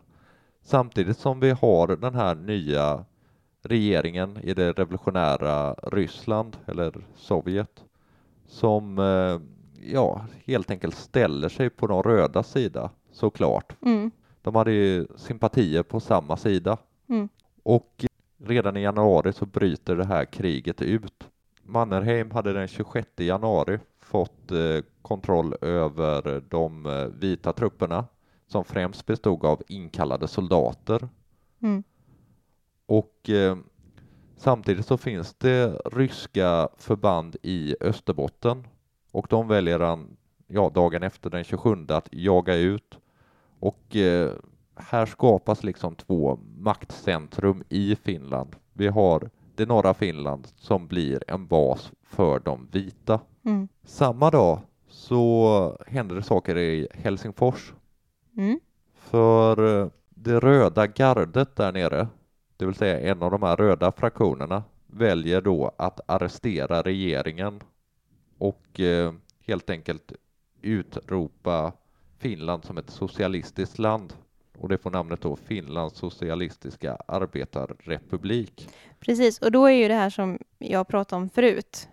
Samtidigt 0.67 1.17
som 1.17 1.39
vi 1.39 1.51
har 1.51 1.87
den 1.87 2.15
här 2.15 2.35
nya 2.35 3.05
regeringen 3.61 4.37
i 4.43 4.53
det 4.53 4.71
revolutionära 4.71 5.73
Ryssland, 5.73 6.57
eller 6.65 7.05
Sovjet, 7.15 7.83
som 8.47 8.99
eh, 8.99 9.39
ja, 9.93 10.25
helt 10.45 10.71
enkelt 10.71 10.95
ställer 10.95 11.49
sig 11.49 11.69
på 11.69 11.87
de 11.87 12.03
röda 12.03 12.43
sida, 12.43 12.89
såklart. 13.11 13.75
Mm. 13.81 14.11
De 14.41 14.55
hade 14.55 14.71
ju 14.71 15.07
sympatier 15.15 15.83
på 15.83 15.99
samma 15.99 16.37
sida. 16.37 16.77
Mm. 17.09 17.29
Och 17.63 18.05
redan 18.37 18.77
i 18.77 18.81
januari 18.81 19.33
så 19.33 19.45
bryter 19.45 19.95
det 19.95 20.05
här 20.05 20.25
kriget 20.25 20.81
ut. 20.81 21.27
Mannerheim 21.63 22.31
hade 22.31 22.53
den 22.53 22.67
26 22.67 23.07
januari 23.17 23.79
fått 23.99 24.51
eh, 24.51 24.83
kontroll 25.01 25.55
över 25.61 26.43
de 26.49 26.85
eh, 26.85 27.07
vita 27.19 27.53
trupperna 27.53 28.05
som 28.47 28.63
främst 28.63 29.05
bestod 29.05 29.45
av 29.45 29.63
inkallade 29.67 30.27
soldater. 30.27 31.09
Mm. 31.61 31.83
Och 32.85 33.29
eh, 33.29 33.57
samtidigt 34.37 34.85
så 34.85 34.97
finns 34.97 35.33
det 35.33 35.81
ryska 35.85 36.69
förband 36.77 37.35
i 37.41 37.75
Österbotten 37.81 38.67
och 39.11 39.27
de 39.29 39.47
väljer 39.47 39.79
han, 39.79 40.17
ja, 40.47 40.69
dagen 40.69 41.03
efter 41.03 41.29
den 41.29 41.43
27 41.43 41.85
att 41.89 42.09
jaga 42.11 42.55
ut. 42.55 42.99
Och 43.59 43.95
eh, 43.95 44.31
här 44.75 45.05
skapas 45.05 45.63
liksom 45.63 45.95
två 45.95 46.39
maktcentrum 46.57 47.63
i 47.69 47.95
Finland. 47.95 48.55
Vi 48.73 48.87
har 48.87 49.29
det 49.55 49.65
norra 49.65 49.93
Finland 49.93 50.47
som 50.55 50.87
blir 50.87 51.23
en 51.27 51.47
bas 51.47 51.91
för 52.03 52.39
de 52.39 52.67
vita. 52.71 53.19
Mm. 53.45 53.67
Samma 53.83 54.29
dag 54.29 54.59
så 54.87 55.77
händer 55.87 56.15
det 56.15 56.23
saker 56.23 56.57
i 56.57 56.87
Helsingfors 56.93 57.73
Mm. 58.37 58.59
för 58.93 59.81
eh, 59.81 59.87
det 60.09 60.39
röda 60.39 60.87
gardet 60.87 61.55
där 61.55 61.71
nere, 61.71 62.07
det 62.57 62.65
vill 62.65 62.75
säga 62.75 62.99
en 62.99 63.23
av 63.23 63.31
de 63.31 63.43
här 63.43 63.55
röda 63.55 63.91
fraktionerna, 63.91 64.63
väljer 64.87 65.41
då 65.41 65.71
att 65.77 65.99
arrestera 66.05 66.81
regeringen 66.81 67.63
och 68.37 68.79
eh, 68.79 69.13
helt 69.45 69.69
enkelt 69.69 70.13
utropa 70.61 71.73
Finland 72.17 72.65
som 72.65 72.77
ett 72.77 72.89
socialistiskt 72.89 73.79
land. 73.79 74.13
Och 74.57 74.69
det 74.69 74.77
får 74.77 74.91
namnet 74.91 75.21
då 75.21 75.35
Finlands 75.35 75.97
socialistiska 75.97 76.97
arbetarrepublik. 77.07 78.69
Precis, 78.99 79.39
och 79.39 79.51
då 79.51 79.65
är 79.65 79.71
ju 79.73 79.87
det 79.87 79.93
här 79.93 80.09
som 80.09 80.39
jag 80.57 80.87
pratade 80.87 81.21
om 81.21 81.29
förut, 81.29 81.87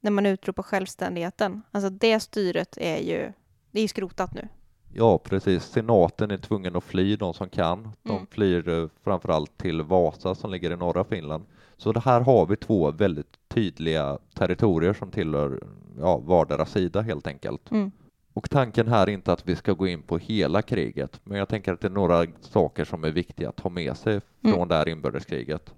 när 0.00 0.10
man 0.10 0.26
utropar 0.26 0.62
självständigheten. 0.62 1.62
Alltså 1.70 1.90
det 1.90 2.20
styret 2.20 2.78
är 2.80 2.98
ju, 2.98 3.32
det 3.70 3.80
är 3.80 3.88
skrotat 3.88 4.34
nu. 4.34 4.48
Ja, 4.98 5.18
precis. 5.18 5.64
Senaten 5.64 6.30
är 6.30 6.36
tvungen 6.36 6.76
att 6.76 6.84
fly, 6.84 7.16
de 7.16 7.34
som 7.34 7.48
kan. 7.48 7.92
De 8.02 8.10
Mm. 8.12 8.26
flyr 8.26 8.68
eh, 8.68 8.88
framförallt 9.04 9.58
till 9.58 9.82
Vasa 9.82 10.34
som 10.34 10.50
ligger 10.50 10.70
i 10.70 10.76
norra 10.76 11.04
Finland. 11.04 11.44
Så 11.76 11.92
det 11.92 12.00
här 12.00 12.20
har 12.20 12.46
vi 12.46 12.56
två 12.56 12.90
väldigt 12.90 13.36
tydliga 13.48 14.18
territorier 14.34 14.92
som 14.92 15.10
tillhör 15.10 15.60
ja, 16.00 16.16
vardera 16.18 16.66
sida 16.66 17.00
helt 17.02 17.26
enkelt. 17.26 17.70
Mm. 17.70 17.90
Och 18.32 18.50
tanken 18.50 18.88
här 18.88 19.06
är 19.06 19.10
inte 19.12 19.32
att 19.32 19.48
vi 19.48 19.56
ska 19.56 19.72
gå 19.72 19.86
in 19.86 20.02
på 20.02 20.18
hela 20.18 20.62
kriget, 20.62 21.20
men 21.24 21.38
jag 21.38 21.48
tänker 21.48 21.72
att 21.72 21.80
det 21.80 21.88
är 21.88 21.90
några 21.90 22.26
saker 22.40 22.84
som 22.84 23.04
är 23.04 23.10
viktiga 23.10 23.48
att 23.48 23.56
ta 23.56 23.68
med 23.68 23.96
sig 23.96 24.20
från 24.42 24.54
Mm. 24.54 24.68
det 24.68 24.74
här 24.74 24.88
inbördeskriget. 24.88 25.74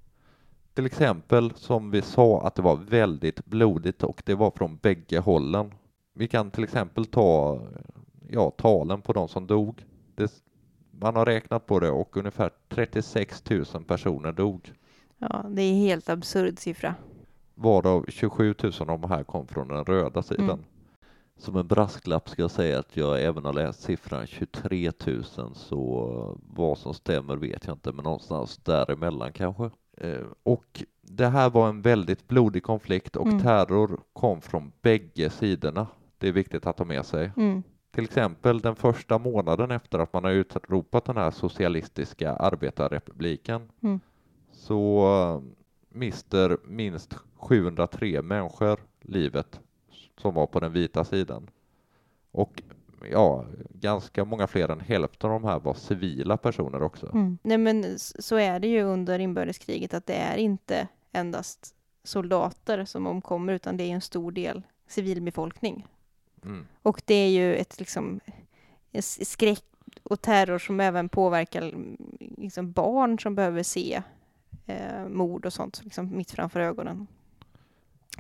Till 0.75 0.87
exempel 0.87 1.53
som 1.57 1.91
vi 1.91 2.03
sa 2.03 2.47
att 2.47 2.55
det 2.55 2.63
var 2.63 2.77
väldigt 2.77 3.45
blodigt 3.47 4.03
och 4.03 4.23
det 4.27 4.35
var 4.35 4.51
från 4.51 4.77
bägge 4.77 5.19
hållen. 5.19 5.75
Vi 6.15 6.29
kan 6.29 6.51
till 6.51 6.65
exempel 6.65 7.07
ta 7.07 7.61
ja, 8.29 8.51
talen 8.51 9.03
på 9.03 9.13
de 9.13 9.29
som 9.29 9.47
dog. 9.47 9.85
Det, 10.15 10.33
man 10.91 11.17
har 11.17 11.27
räknat 11.27 11.67
på 11.67 11.81
det 11.81 11.91
och 11.91 12.17
ungefär 12.17 12.51
36 12.69 13.43
000 13.51 13.65
personer 13.87 14.33
dog, 14.33 14.73
Ja, 15.19 15.45
det 15.51 15.63
är 15.63 15.71
en 15.71 15.77
helt 15.81 16.09
absurd 16.09 16.59
siffra. 16.59 16.95
varav 17.55 18.05
27 18.09 18.55
000 18.63 18.73
av 18.81 18.87
de 19.01 19.05
här 19.11 19.25
kom 19.25 19.47
från 19.47 19.69
den 19.69 19.85
röda 19.85 20.23
sidan. 20.23 20.45
Mm. 20.51 20.65
Som 21.37 21.57
en 21.57 21.67
brasklapp 21.67 22.29
ska 22.29 22.43
jag 22.43 22.51
säga 22.51 22.79
att 22.79 22.97
jag 22.97 23.23
även 23.23 23.45
har 23.45 23.53
läst 23.53 23.81
siffran 23.83 24.27
23 24.27 24.93
000 25.07 25.25
så 25.55 26.39
vad 26.55 26.79
som 26.79 26.95
stämmer 26.95 27.37
vet 27.37 27.67
jag 27.67 27.75
inte 27.75 27.93
men 27.93 28.05
någonstans 28.05 28.57
däremellan 28.59 29.33
kanske. 29.33 29.71
Eh, 29.97 30.27
Och 30.43 30.85
det 31.03 31.27
här 31.27 31.51
var 31.51 31.69
en 31.69 31.83
väldigt 31.83 32.29
blodig 32.29 32.63
konflikt 32.63 33.17
och 33.17 33.27
Mm. 33.27 33.41
terror 33.41 34.01
kom 34.13 34.41
från 34.41 34.73
bägge 34.83 35.31
sidorna. 35.31 35.87
Det 36.19 36.29
är 36.29 36.33
viktigt 36.33 36.67
att 36.67 36.79
ha 36.79 36.85
med 36.87 37.07
sig. 37.07 37.31
Mm. 37.37 37.63
Till 37.99 38.05
exempel 38.05 38.61
den 38.61 38.77
första 38.77 39.19
månaden 39.19 39.71
efter 39.71 39.99
att 39.99 40.13
man 40.13 40.25
har 40.25 40.31
utropat 40.31 41.05
den 41.05 41.17
här 41.17 41.31
socialistiska 41.31 42.33
arbetarrepubliken 42.33 43.69
Mm. 43.83 44.01
så 44.53 45.07
eh, 45.13 45.43
mister 45.99 46.57
minst 46.65 47.15
703 47.37 48.23
människor 48.23 48.81
livet 49.01 49.61
som 50.17 50.35
var 50.35 50.47
på 50.47 50.61
den 50.61 50.73
vita 50.73 51.05
sidan. 51.05 51.51
Och 52.31 52.63
ja, 53.11 53.45
ganska 53.71 54.25
många 54.25 54.47
fler 54.47 54.69
än 54.69 54.81
hälften 54.81 55.31
av 55.31 55.41
de 55.41 55.49
här 55.49 55.61
var 55.61 55.75
civila 55.75 56.37
personer 56.37 56.83
också. 56.83 57.07
Mm. 57.13 57.39
Nej 57.43 57.59
men 57.59 57.99
så 57.99 58.37
är 58.37 58.61
det 58.61 58.69
ju 58.69 58.83
under 58.83 59.19
inbördeskriget 59.19 59.95
att 59.95 60.07
det 60.07 60.17
är 60.17 60.37
inte 60.37 60.89
endast 61.13 61.75
soldater 62.05 62.85
som 62.85 63.07
omkommer 63.07 63.53
utan 63.53 63.77
det 63.77 63.85
är 63.85 63.95
en 63.95 64.01
stor 64.01 64.33
del 64.33 64.63
civilbefolkning. 64.87 65.87
Mm. 66.49 66.67
Och 66.83 67.03
det 67.05 67.15
är 67.15 67.29
ju 67.31 67.57
ett 67.57 67.79
liksom 67.79 68.21
skräck 69.23 69.65
och 70.03 70.21
terror 70.21 70.59
som 70.59 70.81
även 70.81 71.09
påverkar 71.09 71.63
mm, 71.63 71.97
liksom 72.37 72.73
barn 72.73 73.19
som 73.19 73.35
behöver 73.35 73.63
se 73.63 74.03
eh, 74.67 75.09
mord 75.09 75.47
och 75.47 75.53
sånt 75.53 75.81
liksom 75.85 76.17
mitt 76.17 76.31
framför 76.31 76.61
ögonen. 76.61 77.07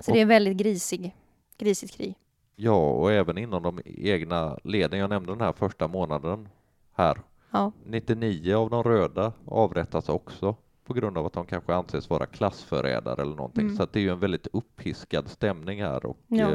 Så 0.01 0.11
Och- 0.11 0.15
det 0.17 0.21
är 0.21 0.27
väldigt 0.27 0.57
grisig, 0.57 1.17
grisigt 1.59 1.95
krig. 1.95 2.15
Ja, 2.57 2.91
och 2.91 3.13
även 3.13 3.39
inom 3.39 3.63
de 3.63 3.81
egna 3.85 4.59
leden. 4.65 4.99
Jag 4.99 5.11
nämnde 5.11 5.33
den 5.33 5.41
här 5.41 5.53
första 5.53 5.89
månaden 5.89 6.49
här. 6.93 7.21
Ja. 7.51 7.73
99 7.87 8.55
av 8.55 8.71
de 8.71 8.83
röda 8.83 9.33
avrättas 9.45 10.09
också 10.09 10.57
på 10.85 10.95
grund 10.95 11.19
av 11.19 11.27
att 11.27 11.33
de 11.33 11.47
kanske 11.47 11.75
anses 11.75 12.11
vara 12.11 12.27
klassförrädare 12.27 13.23
eller 13.23 13.37
någonting. 13.37 13.65
Mm. 13.65 13.77
Så 13.77 13.87
det 13.93 13.99
är 13.99 14.03
ju 14.03 14.11
en 14.11 14.19
väldigt 14.19 14.47
uppiskad 14.53 15.29
stämning 15.29 15.83
här 15.83 16.07
och 16.07 16.19
Ja. 16.27 16.51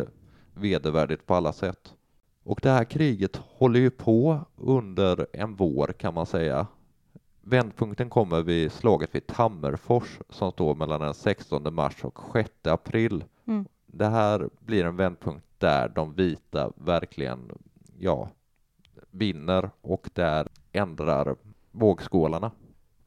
Vedervärdigt 0.54 1.26
på 1.26 1.36
alla 1.36 1.54
sätt. 1.54 1.94
Och 2.44 2.60
det 2.64 2.70
här 2.70 2.84
kriget 2.84 3.36
håller 3.36 3.80
ju 3.80 3.90
på 3.90 4.40
under 4.56 5.28
en 5.34 5.56
vår 5.56 5.94
kan 5.98 6.14
man 6.14 6.26
säga. 6.26 6.68
Vändpunkten 7.42 8.10
kommer 8.10 8.42
vid 8.42 8.72
slaget 8.72 9.16
vid 9.16 9.28
Tammerfors 9.28 10.20
som 10.30 10.52
står 10.52 10.76
mellan 10.76 11.02
den 11.02 11.14
16 11.14 11.74
mars 11.74 12.04
och 12.04 12.20
6 12.34 12.50
april. 12.64 13.24
Mm. 13.46 13.66
Det 13.86 14.08
här 14.08 14.50
blir 14.60 14.86
en 14.86 14.96
vändpunkt 14.96 15.46
där 15.58 15.90
de 15.90 16.14
vita 16.14 16.72
verkligen, 16.76 17.52
ja, 18.00 18.30
vinner 19.12 19.70
och 19.82 20.10
där 20.14 20.48
ändrar 20.72 21.36
vågskålarna. 21.72 22.52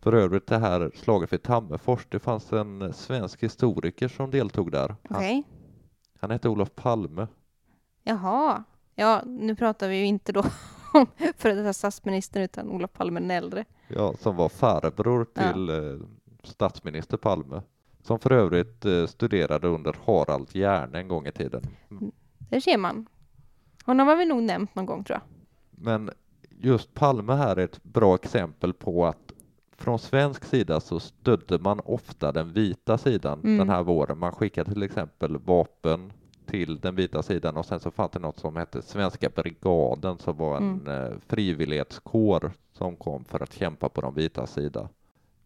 För 0.00 0.12
övrigt 0.12 0.46
det 0.46 0.58
här 0.58 0.90
slaget 0.94 1.32
vid 1.32 1.42
Tammerfors, 1.42 2.06
det 2.08 2.18
fanns 2.18 2.52
en 2.52 2.92
svensk 2.92 3.42
historiker 3.42 4.08
som 4.08 4.30
deltog 4.30 4.72
där. 4.72 4.96
Okej. 5.10 5.34
Han, 5.34 5.55
han 6.26 6.30
hette 6.34 6.48
Olof 6.48 6.74
Palme. 6.74 7.26
Jaha. 8.04 8.64
Ja, 8.94 9.22
nu 9.26 9.54
pratar 9.54 9.88
vi 9.88 9.96
ju 9.96 10.04
inte 10.06 10.32
då 10.32 10.42
om 10.94 11.06
före 11.36 11.54
detta 11.54 11.72
statsministern 11.72 12.42
utan 12.42 12.70
Olof 12.70 12.92
Palme 12.92 13.20
den 13.20 13.30
äldre. 13.30 13.64
Ja, 13.88 14.14
som 14.18 14.36
var 14.36 14.48
farbror 14.48 15.26
Ja. 15.34 15.42
till 15.52 15.68
eh, 15.68 16.06
statsminister 16.42 17.16
Palme. 17.16 17.62
Som 18.02 18.18
för 18.18 18.32
övrigt 18.32 18.84
eh, 18.84 19.06
studerade 19.06 19.68
under 19.68 19.96
Harald 20.06 20.48
Hjerne 20.56 20.98
en 20.98 21.08
gång 21.08 21.26
i 21.26 21.32
tiden. 21.32 21.62
Där 22.50 22.60
ser 22.60 22.78
man. 22.78 23.06
Honom 23.84 24.08
har 24.08 24.16
vi 24.16 24.24
nog 24.26 24.42
nämnt 24.42 24.74
någon 24.74 24.86
gång 24.86 25.04
tror 25.04 25.18
jag. 25.20 25.22
Men 25.84 26.10
just 26.50 26.94
Palme 26.94 27.32
här 27.32 27.56
är 27.56 27.64
ett 27.64 27.82
bra 27.82 28.14
exempel 28.14 28.72
på 28.72 29.06
att 29.06 29.25
från 29.78 29.98
svensk 29.98 30.44
sida 30.44 30.80
så 30.80 31.00
stödde 31.00 31.58
man 31.58 31.80
ofta 31.84 32.32
den 32.32 32.52
vita 32.52 32.98
sidan 32.98 33.40
Mm. 33.44 33.58
den 33.58 33.68
här 33.68 33.82
våren. 33.82 34.18
Man 34.18 34.32
skickade 34.32 34.72
till 34.72 34.82
exempel 34.82 35.38
vapen 35.38 36.12
till 36.46 36.80
den 36.80 36.94
vita 36.96 37.22
sidan 37.22 37.56
och 37.56 37.66
sen 37.66 37.80
så 37.80 37.90
fanns 37.90 38.10
det 38.12 38.18
något 38.18 38.38
som 38.38 38.56
hette 38.56 38.82
Svenska 38.82 39.28
brigaden 39.28 40.18
som 40.18 40.36
var 40.36 40.56
en 40.56 40.80
Mm. 40.80 40.88
eh, 41.12 41.18
frivillighetskår 41.26 42.52
som 42.72 42.96
kom 42.96 43.24
för 43.24 43.42
att 43.42 43.52
kämpa 43.52 43.88
på 43.88 44.00
de 44.00 44.14
vita 44.14 44.46
sida. 44.46 44.88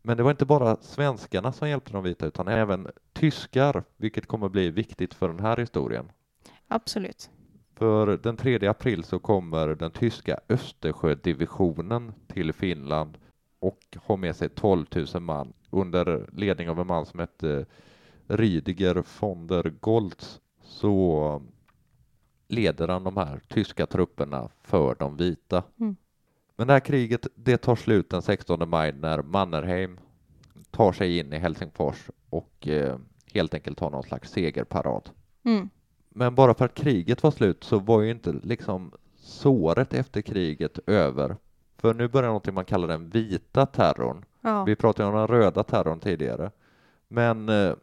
Men 0.02 0.16
det 0.16 0.22
var 0.22 0.30
inte 0.30 0.46
bara 0.46 0.76
svenskarna 0.80 1.52
som 1.52 1.68
hjälpte 1.68 1.92
de 1.92 2.04
vita 2.04 2.26
utan 2.26 2.48
även 2.48 2.88
tyskar, 3.12 3.84
vilket 3.96 4.26
kommer 4.26 4.48
bli 4.48 4.70
viktigt 4.70 5.14
för 5.14 5.28
den 5.28 5.40
här 5.40 5.56
historien. 5.56 6.10
Absolut. 6.68 7.30
För 7.74 8.16
den 8.22 8.36
3 8.36 8.66
april 8.66 9.04
så 9.04 9.18
kommer 9.18 9.68
den 9.68 9.90
tyska 9.90 10.40
Östersjödivisionen 10.48 12.12
till 12.26 12.52
Finland 12.52 13.18
och 13.60 13.96
har 14.04 14.16
med 14.16 14.36
sig 14.36 14.48
12 14.48 14.86
000 15.14 15.22
man 15.22 15.52
under 15.70 16.30
ledning 16.32 16.70
av 16.70 16.80
en 16.80 16.86
man 16.86 17.06
som 17.06 17.20
hette 17.20 17.66
Rydiger 18.26 19.04
von 19.20 19.46
der 19.46 19.72
Goltz 19.80 20.40
så 20.62 21.42
leder 22.48 22.88
han 22.88 23.04
de 23.04 23.16
här 23.16 23.40
tyska 23.48 23.86
trupperna 23.86 24.48
för 24.62 24.96
de 24.98 25.16
vita. 25.16 25.62
Mm. 25.80 25.96
Men 26.56 26.66
det 26.66 26.72
här 26.72 26.80
kriget 26.80 27.26
det 27.34 27.56
tar 27.56 27.76
slut 27.76 28.10
den 28.10 28.22
16 28.22 28.68
maj 28.68 28.92
när 28.92 29.22
Mannerheim 29.22 29.98
tar 30.70 30.92
sig 30.92 31.18
in 31.18 31.32
i 31.32 31.38
Helsingfors 31.38 32.10
och 32.30 32.68
eh, 32.68 32.98
helt 33.32 33.54
enkelt 33.54 33.80
har 33.80 33.90
någon 33.90 34.02
slags 34.02 34.30
segerparad. 34.30 35.10
Mm. 35.44 35.68
Men 36.08 36.34
bara 36.34 36.54
för 36.54 36.64
att 36.64 36.74
kriget 36.74 37.22
var 37.22 37.30
slut 37.30 37.64
så 37.64 37.78
var 37.78 38.02
ju 38.02 38.10
inte 38.10 38.32
liksom 38.32 38.92
såret 39.16 39.94
efter 39.94 40.20
kriget 40.20 40.78
över. 40.86 41.36
För 41.80 41.94
nu 41.94 42.08
börjar 42.08 42.28
någonting 42.28 42.54
man 42.54 42.64
kallar 42.64 42.88
den 42.88 43.10
vita 43.10 43.66
terrorn. 43.66 44.24
Ja. 44.40 44.64
Vi 44.64 44.76
pratade 44.76 45.08
om 45.08 45.14
den 45.14 45.26
röda 45.26 45.62
terrorn 45.64 46.00
tidigare. 46.00 46.50
Men 47.08 47.48
eh, 47.48 47.74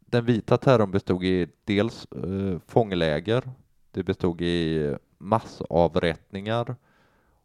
den 0.00 0.24
vita 0.24 0.56
terrorn 0.56 0.90
bestod 0.90 1.24
i 1.24 1.48
dels 1.64 2.06
eh, 2.12 2.58
fångläger, 2.66 3.42
det 3.90 4.02
bestod 4.02 4.40
i 4.40 4.94
massavrättningar 5.18 6.76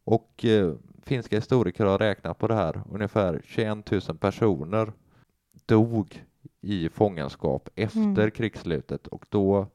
och 0.03 0.45
eh, 0.45 0.73
finska 1.03 1.35
historiker 1.35 1.85
har 1.85 1.97
räknat 1.97 2.37
på 2.37 2.47
det 2.47 2.55
här. 2.55 2.81
Ungefär 2.91 3.41
21 3.45 3.91
000 3.91 4.01
personer 4.19 4.91
dog 5.65 6.25
i 6.61 6.89
fångenskap 6.89 7.69
efter 7.75 7.99
Mm. 7.99 8.31
krigsslutet 8.31 9.07
och 9.07 9.25
då, 9.29 9.67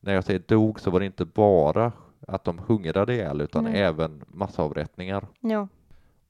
när 0.00 0.14
jag 0.14 0.24
säger 0.24 0.42
dog, 0.46 0.80
så 0.80 0.90
var 0.90 1.00
det 1.00 1.06
inte 1.06 1.24
bara 1.24 1.92
att 2.28 2.44
de 2.44 2.58
hungrade 2.58 3.14
ihjäl 3.14 3.40
utan 3.40 3.64
Nej. 3.64 3.80
även 3.82 4.24
massavrättningar. 4.28 5.26
ja. 5.40 5.68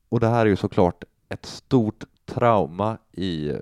Och 0.09 0.21
det 0.21 0.27
här 0.29 0.41
är 0.47 0.51
ju 0.51 0.57
såklart 0.57 1.05
ett 1.29 1.47
stort 1.47 2.05
trauma 2.25 2.99
i 3.13 3.53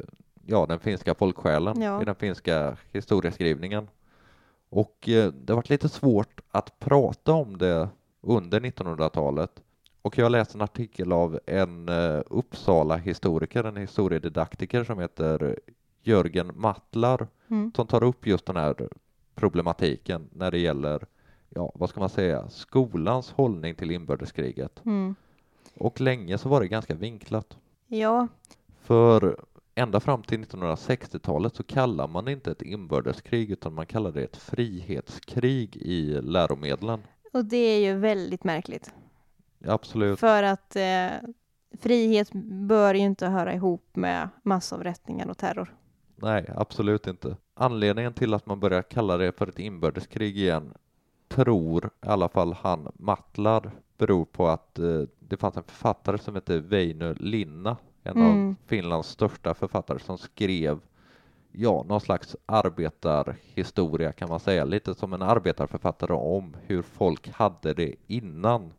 ja, 0.47 0.67
den 0.67 0.79
finska 0.81 1.15
folksjälen, 1.15 1.81
Ja. 1.83 2.03
i 2.03 2.05
den 2.05 2.15
finska 2.15 2.77
historieskrivningen. 2.93 3.89
Och 4.69 5.09
eh, 5.09 5.33
det 5.33 5.53
har 5.53 5.57
varit 5.57 5.71
lite 5.71 5.89
svårt 5.89 6.41
att 6.51 6.79
prata 6.79 7.33
om 7.33 7.59
det 7.59 7.89
under 8.21 8.61
1900-talet. 8.61 9.63
Och 10.03 10.19
jag 10.19 10.33
läste 10.33 10.59
en 10.59 10.63
artikel 10.63 11.13
av 11.13 11.39
en 11.47 11.89
eh, 11.89 12.21
Uppsala-historiker, 12.31 13.65
en 13.65 13.77
historiedidaktiker 13.77 14.85
som 14.85 14.99
heter 14.99 15.59
Jörgen 16.03 16.51
Mattlar, 16.55 17.29
Mm. 17.49 17.73
som 17.77 17.87
tar 17.87 18.05
upp 18.05 18.27
just 18.27 18.47
den 18.47 18.57
här 18.57 18.89
problematiken 19.35 20.29
när 20.33 20.51
det 20.51 20.59
gäller, 20.59 21.07
ja, 21.55 21.73
vad 21.75 21.89
ska 21.89 22.01
man 22.01 22.09
säga, 22.09 22.49
skolans 22.49 23.31
hållning 23.31 23.75
till 23.75 23.91
inbördeskriget. 23.91 24.85
Mm. 24.85 25.15
Och 25.75 26.01
länge 26.01 26.39
så 26.39 26.49
var 26.49 26.61
det 26.61 26.69
ganska 26.69 26.95
vinklat. 26.95 27.57
Ja. 27.87 28.29
För 28.81 29.37
ända 29.75 30.01
fram 30.01 30.23
till 30.23 30.45
1960-talet 30.45 31.55
så 31.55 31.63
kallar 31.63 32.09
man 32.09 32.29
inte 32.29 32.51
ett 32.51 32.63
inbördeskrig 32.63 33.51
utan 33.51 33.75
man 33.75 33.87
kallar 33.87 34.13
det 34.13 34.23
ett 34.23 34.37
frihetskrig 34.37 35.77
i 35.77 36.21
läromedlen. 36.23 37.03
Och 37.33 37.45
det 37.45 37.57
är 37.57 37.81
ju 37.81 37.99
väldigt 37.99 38.45
märkligt. 38.45 38.95
Absolut. 39.67 40.19
För 40.19 40.43
att 40.43 40.77
eh, 40.77 41.09
frihet 41.81 42.31
bör 42.69 42.95
ju 42.95 43.01
inte 43.01 43.27
höra 43.27 43.55
ihop 43.55 43.97
med 43.97 44.29
massavrättningar 44.43 45.29
och 45.29 45.39
terror. 45.39 45.75
Nej, 46.17 46.51
absolut 46.57 47.07
inte. 47.07 47.37
Anledningen 47.55 48.13
till 48.13 48.35
att 48.35 48.47
man 48.47 48.61
börjar 48.61 48.83
kalla 48.83 49.17
det 49.17 49.33
för 49.33 49.47
ett 49.47 49.59
inbördeskrig 49.59 50.39
igen 50.39 50.75
tror 51.35 51.85
i 51.87 52.09
alla 52.09 52.29
fall 52.29 52.53
han 52.53 52.89
Mattlar 52.95 53.71
beror 53.99 54.25
på 54.25 54.49
att 54.49 54.79
eh, 54.79 55.03
det 55.19 55.37
fanns 55.37 55.57
en 55.57 55.63
författare 55.63 56.19
som 56.19 56.35
hette 56.35 56.59
Väinö 56.59 57.15
Linna, 57.21 57.77
en 58.03 58.17
Mm. 58.17 58.49
av 58.49 58.55
Finlands 58.67 59.09
största 59.09 59.55
författare 59.55 59.99
som 59.99 60.19
skrev 60.19 60.81
ja, 61.53 61.85
någon 61.89 62.01
slags 62.01 62.37
arbetarhistoria 62.47 64.13
kan 64.13 64.29
man 64.29 64.41
säga, 64.41 64.65
lite 64.65 64.95
som 64.95 65.13
en 65.13 65.23
arbetarförfattare 65.23 66.13
om 66.13 66.57
hur 66.67 66.83
folk 66.83 67.29
hade 67.33 67.75
det 67.75 67.95
innan, 68.07 68.73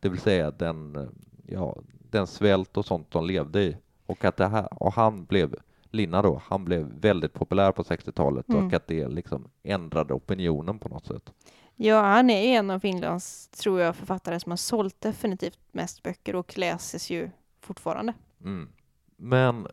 det 0.00 0.08
vill 0.08 0.20
säga 0.20 0.50
den, 0.50 0.96
eh, 0.96 1.08
ja, 1.46 1.76
den 2.10 2.26
svält 2.26 2.76
och 2.76 2.84
sånt 2.84 3.10
de 3.10 3.26
levde 3.26 3.62
i. 3.62 3.76
Och 4.06 4.24
att 4.24 4.36
det 4.36 4.46
här, 4.46 4.82
och 4.82 4.92
han 4.92 5.24
blev, 5.24 5.54
Linna 5.90 6.22
då, 6.22 6.42
han 6.44 6.64
blev 6.64 6.86
väldigt 7.00 7.32
populär 7.32 7.72
på 7.72 7.82
60-talet 7.82 8.48
Mm. 8.48 8.66
och 8.66 8.72
att 8.72 8.86
det 8.86 9.08
liksom 9.08 9.48
ändrade 9.62 10.14
opinionen 10.14 10.78
på 10.78 10.88
något 10.88 11.06
sätt. 11.06 11.32
Ja, 11.76 12.00
han 12.02 12.30
är 12.30 12.42
ju 12.42 12.48
en 12.48 12.70
av 12.70 12.78
Finlands, 12.80 13.48
tror 13.48 13.80
jag, 13.80 13.96
författare 13.96 14.40
som 14.40 14.52
har 14.52 14.56
sålt 14.56 15.00
definitivt 15.00 15.58
mest 15.72 16.02
böcker 16.02 16.36
och 16.36 16.58
läses 16.58 17.10
ju 17.10 17.30
fortfarande. 17.60 18.14
Mm. 18.44 18.68
Men 19.16 19.66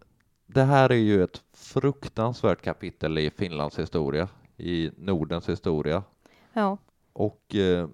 det 0.45 0.63
här 0.63 0.89
är 0.89 0.95
ju 0.95 1.23
ett 1.23 1.43
fruktansvärt 1.53 2.61
kapitel 2.61 3.17
i 3.17 3.29
Finlands 3.29 3.79
historia, 3.79 4.29
i 4.57 4.91
Nordens 4.97 5.49
historia. 5.49 6.03
Ja. 6.53 6.77
Och 7.13 7.55
eh, 7.55 7.87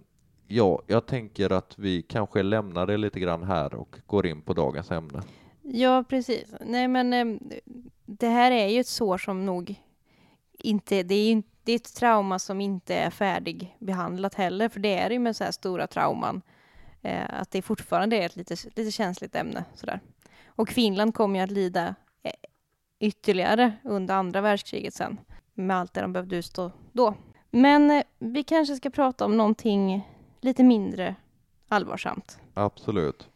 ja, 0.47 0.81
jag 0.87 1.05
tänker 1.05 1.49
att 1.49 1.79
vi 1.79 2.01
kanske 2.01 2.43
lämnar 2.43 2.87
det 2.87 2.97
lite 2.97 3.19
grann 3.19 3.43
här 3.43 3.73
och 3.73 3.99
går 4.05 4.25
in 4.25 4.41
på 4.41 4.53
dagens 4.53 4.91
ämne. 4.91 5.21
Ja, 5.61 6.03
precis. 6.09 6.53
Nej, 6.65 6.87
men 6.87 7.13
eh, 7.13 7.37
det 8.05 8.27
här 8.27 8.51
är 8.51 8.67
ju 8.67 8.79
ett 8.79 8.87
sår 8.87 9.17
som 9.17 9.45
nog 9.45 9.81
inte, 10.51 11.03
det 11.03 11.15
är 11.15 11.25
ju 11.25 11.31
inte- 11.31 11.49
det 11.65 11.71
är 11.71 11.75
ett 11.75 11.95
trauma 11.95 12.39
som 12.39 12.61
inte 12.61 12.95
är 12.95 13.09
färdigbehandlat 13.09 14.33
heller, 14.33 14.69
för 14.69 14.79
det 14.79 14.93
är 14.97 15.09
det 15.09 15.13
ju 15.13 15.19
med 15.19 15.35
så 15.35 15.43
här 15.43 15.51
stora 15.51 15.87
trauman, 15.87 16.41
eh, 17.01 17.25
att 17.29 17.51
det 17.51 17.61
fortfarande 17.61 18.15
är 18.15 18.25
ett 18.25 18.35
lite, 18.35 18.55
lite 18.75 18.91
känsligt 18.91 19.35
ämne 19.35 19.63
sådär. 19.73 19.99
Och 20.47 20.69
Finland 20.69 21.13
kommer 21.13 21.39
ju 21.39 21.43
att 21.43 21.51
lida 21.51 21.95
eh, 22.23 22.31
ytterligare 22.99 23.73
under 23.83 24.15
andra 24.15 24.41
världskriget 24.41 24.93
sen, 24.93 25.17
med 25.53 25.77
allt 25.77 25.93
det 25.93 26.01
de 26.01 26.13
behövde 26.13 26.35
utstå 26.35 26.71
då. 26.91 27.13
Men 27.51 27.91
eh, 27.91 28.03
vi 28.19 28.43
kanske 28.43 28.75
ska 28.75 28.89
prata 28.89 29.25
om 29.25 29.37
någonting 29.37 30.09
lite 30.41 30.63
mindre 30.63 31.15
allvarsamt. 31.67 32.39
Absolut. 32.53 33.29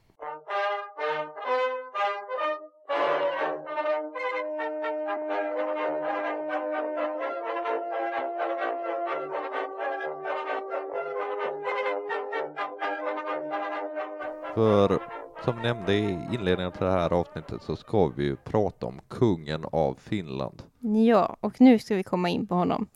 För 14.60 15.00
som 15.44 15.62
nämnde 15.62 15.94
i 15.94 16.34
inledningen 16.34 16.72
till 16.72 16.86
det 16.86 16.92
här 16.92 17.14
avsnittet 17.14 17.62
så 17.62 17.76
ska 17.76 18.08
vi 18.08 18.24
ju 18.24 18.36
prata 18.36 18.86
om 18.86 19.00
kungen 19.08 19.66
av 19.72 19.98
Finland. 20.00 20.64
Ja, 20.80 21.38
och 21.40 21.62
nu 21.62 21.80
ska 21.80 21.96
vi 21.96 22.04
komma 22.04 22.30
in 22.30 22.48
på 22.48 22.56
honom. 22.56 22.88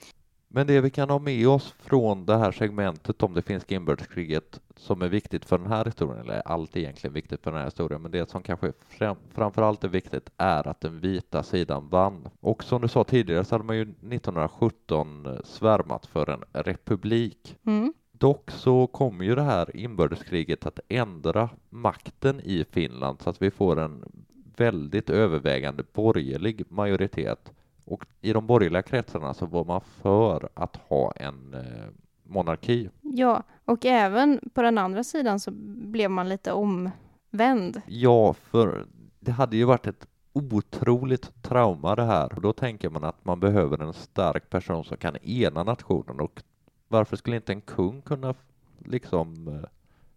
Men 0.47 0.67
det 0.67 0.81
vi 0.81 0.89
kan 0.89 1.09
ha 1.09 1.19
med 1.19 1.47
oss 1.47 1.75
från 1.79 2.25
det 2.25 2.37
här 2.37 2.51
segmentet 2.51 3.23
om 3.23 3.33
det 3.33 3.41
finska 3.41 3.75
inbördeskriget 3.75 4.59
som 4.75 5.01
är 5.01 5.09
viktigt 5.09 5.45
för 5.45 5.57
den 5.57 5.67
här 5.67 5.85
historien, 5.85 6.19
eller 6.19 6.41
allt 6.45 6.75
är 6.75 6.79
egentligen 6.79 7.13
viktigt 7.13 7.43
för 7.43 7.51
den 7.51 7.59
här 7.59 7.67
historien, 7.67 8.01
men 8.01 8.11
det 8.11 8.29
som 8.29 8.43
kanske 8.43 8.73
fram, 8.89 9.17
framförallt 9.33 9.83
är 9.83 9.87
viktigt 9.87 10.29
är 10.37 10.67
att 10.67 10.81
den 10.81 10.99
vita 10.99 11.43
sidan 11.43 11.89
vann. 11.89 12.29
Och 12.39 12.63
som 12.63 12.81
du 12.81 12.87
sa 12.87 13.03
tidigare 13.03 13.45
så 13.45 13.55
hade 13.55 13.65
man 13.65 13.75
ju 13.75 13.81
1917 13.81 15.27
svärmat 15.43 16.05
för 16.05 16.29
en 16.29 16.43
republik. 16.51 17.57
Mm. 17.65 17.93
Dock 18.23 18.51
så 18.51 18.87
kommer 18.87 19.25
ju 19.25 19.35
det 19.35 19.41
här 19.41 19.75
inbördeskriget 19.75 20.65
att 20.65 20.79
ändra 20.89 21.49
makten 21.69 22.39
i 22.39 22.65
Finland 22.71 23.21
så 23.21 23.29
att 23.29 23.41
vi 23.41 23.51
får 23.51 23.79
en 23.79 24.03
väldigt 24.57 25.09
övervägande 25.09 25.83
borgerlig 25.93 26.63
majoritet. 26.69 27.51
Och 27.85 28.05
i 28.21 28.33
de 28.33 28.47
borgerliga 28.47 28.81
kretsarna 28.81 29.33
så 29.33 29.45
var 29.45 29.65
man 29.65 29.81
för 30.01 30.49
att 30.53 30.75
ha 30.75 31.11
en 31.11 31.53
eh, 31.53 31.61
monarki. 32.23 32.89
Ja, 33.01 33.43
och 33.65 33.85
även 33.85 34.39
på 34.53 34.61
den 34.61 34.77
andra 34.77 35.03
sidan 35.03 35.39
så 35.39 35.51
blev 35.51 36.11
man 36.11 36.29
lite 36.29 36.51
omvänd. 36.51 37.81
Ja, 37.87 38.33
för 38.33 38.85
det 39.19 39.31
hade 39.31 39.57
ju 39.57 39.63
varit 39.63 39.87
ett 39.87 40.07
otroligt 40.33 41.43
trauma 41.43 41.95
det 41.95 42.05
här. 42.05 42.33
Och 42.35 42.41
då 42.41 42.53
tänker 42.53 42.89
man 42.89 43.03
att 43.03 43.25
man 43.25 43.39
behöver 43.39 43.81
en 43.81 43.93
stark 43.93 44.49
person 44.49 44.83
som 44.83 44.97
kan 44.97 45.17
ena 45.17 45.63
nationen 45.63 46.19
och 46.19 46.43
varför 46.93 47.15
skulle 47.15 47.35
inte 47.35 47.51
en 47.51 47.61
kung 47.61 48.01
kunna 48.01 48.33
liksom 48.85 49.47
eh, 49.47 49.69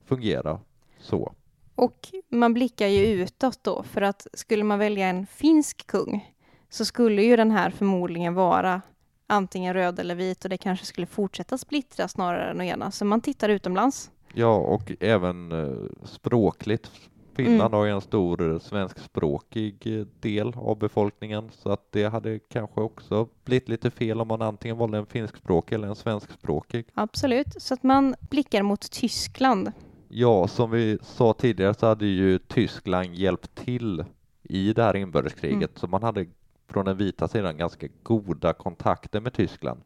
fungera 0.04 0.60
så? 0.98 1.34
Och 1.74 2.08
man 2.28 2.54
blickar 2.54 2.86
ju 2.86 3.06
utåt 3.06 3.58
då, 3.62 3.82
för 3.82 4.02
att 4.02 4.26
skulle 4.32 4.64
man 4.64 4.78
välja 4.78 5.06
en 5.06 5.26
finsk 5.26 5.86
kung 5.86 6.32
så 6.68 6.84
skulle 6.84 7.22
ju 7.22 7.36
den 7.36 7.50
här 7.50 7.70
förmodligen 7.70 8.34
vara 8.34 8.82
antingen 9.26 9.74
röd 9.74 9.98
eller 9.98 10.14
vit 10.14 10.44
och 10.44 10.50
det 10.50 10.56
kanske 10.56 10.86
skulle 10.86 11.06
fortsätta 11.06 11.58
splittra 11.58 12.08
snarare 12.08 12.50
än 12.50 12.60
att 12.60 12.66
ena. 12.66 12.90
Så 12.90 13.04
man 13.04 13.20
tittar 13.20 13.48
utomlands. 13.48 14.10
Ja, 14.34 14.54
och 14.56 14.92
även 15.00 15.52
eh, 15.52 16.04
språkligt 16.04 16.90
Finland 17.36 17.74
har 17.74 17.84
ju 17.84 17.92
en 17.92 18.00
stor 18.00 18.58
svenskspråkig 18.58 19.98
eh, 19.98 20.06
del 20.20 20.52
av 20.56 20.78
befolkningen 20.78 21.50
så 21.52 21.70
att 21.70 21.92
det 21.92 22.04
hade 22.04 22.38
kanske 22.38 22.80
också 22.80 23.28
blivit 23.44 23.68
lite 23.68 23.90
fel 23.90 24.20
om 24.20 24.28
man 24.28 24.42
antingen 24.42 24.76
valde 24.76 24.98
en 24.98 25.06
finskspråkig 25.06 25.74
eller 25.74 25.88
en 25.88 25.96
svenskspråkig. 25.96 26.86
Absolut, 26.94 27.62
så 27.62 27.74
att 27.74 27.82
man 27.82 28.14
blickar 28.20 28.62
mot 28.62 28.90
Tyskland. 28.90 29.72
Ja, 30.08 30.48
som 30.48 30.70
vi 30.70 30.98
sa 31.02 31.32
tidigare 31.32 31.74
så 31.74 31.86
hade 31.86 32.06
ju 32.06 32.38
Tyskland 32.38 33.14
hjälpt 33.14 33.54
till 33.54 34.04
i 34.42 34.72
det 34.72 34.82
här 34.82 34.96
inbördeskriget 34.96 35.70
Mm. 35.70 35.76
så 35.76 35.86
man 35.86 36.02
hade 36.02 36.26
från 36.68 36.84
den 36.84 36.96
vita 36.96 37.28
sidan 37.28 37.56
ganska 37.56 37.86
goda 38.02 38.52
kontakter 38.52 39.20
med 39.20 39.32
Tyskland. 39.32 39.80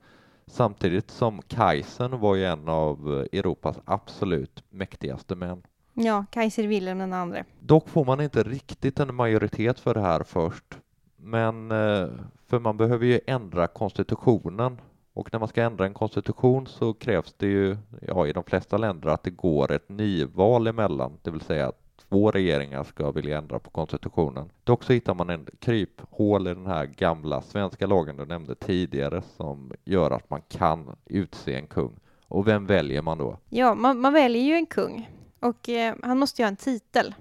Samtidigt 0.47 1.11
som 1.11 1.43
Kaisern 1.43 2.21
var 2.21 2.35
ju 2.35 2.45
en 2.45 2.69
av 2.69 3.27
eh, 3.33 3.39
Europas 3.39 3.79
absolut 3.85 4.65
mäktigaste 4.71 5.35
män. 5.35 5.63
Ja, 6.05 6.25
Kaiser 6.31 6.67
Wilhelm 6.67 6.99
den 6.99 7.13
andre. 7.13 7.45
Dock 7.61 7.89
får 7.89 8.05
man 8.05 8.21
inte 8.21 8.43
riktigt 8.43 9.01
en 9.01 9.15
majoritet 9.15 9.81
för 9.81 9.95
det 9.95 10.01
här 10.01 10.23
först. 10.23 10.79
Men 11.17 11.71
eh, 11.71 12.09
för 12.47 12.59
man 12.59 12.77
behöver 12.77 13.07
ju 13.07 13.21
ändra 13.27 13.67
konstitutionen 13.67 14.81
och 15.13 15.33
när 15.33 15.41
man 15.41 15.49
ska 15.49 15.63
ändra 15.63 15.87
en 15.87 15.95
konstitution 15.95 16.67
så 16.67 16.93
krävs 16.93 17.35
det 17.37 17.47
ju 17.47 17.77
ja, 18.07 18.27
i 18.27 18.33
de 18.33 18.45
flesta 18.45 18.77
länder 18.79 19.09
att 19.09 19.23
det 19.23 19.31
går 19.31 19.73
ett 19.73 19.89
nyval 19.89 20.67
emellan, 20.67 21.19
det 21.23 21.31
vill 21.31 21.41
säga 21.41 21.69
att 21.69 22.07
två 22.09 22.31
regeringar 22.31 22.85
ska 22.85 23.11
vilja 23.11 23.39
ändra 23.39 23.59
på 23.59 23.71
konstitutionen. 23.71 24.51
Dock 24.65 24.85
så 24.85 24.93
hittar 24.93 25.15
man 25.15 25.31
en 25.31 25.47
kryphål 25.59 26.47
i 26.47 26.55
den 26.55 26.67
här 26.67 26.87
gamla 26.87 27.43
svenska 27.43 27.87
lagen 27.87 28.17
du 28.17 28.27
nämnde 28.27 28.55
tidigare 28.55 29.23
som 29.37 29.73
gör 29.85 30.11
att 30.11 30.31
man 30.31 30.41
kan 30.49 30.97
utse 31.07 31.55
en 31.55 31.67
kung. 31.67 32.01
Och 32.29 32.49
vem 32.49 32.67
väljer 32.67 33.03
man 33.03 33.19
då? 33.19 33.39
Ja, 33.49 33.75
man, 33.75 34.01
man 34.01 34.13
väljer 34.13 34.43
ju 34.43 34.55
en 34.55 34.67
kung 34.67 35.09
och 35.41 35.69
eh, 35.69 35.95
han 36.03 36.19
måste 36.19 36.43
ju 36.43 36.45
ha 36.45 36.49
en 36.49 36.57
titel. 36.57 37.15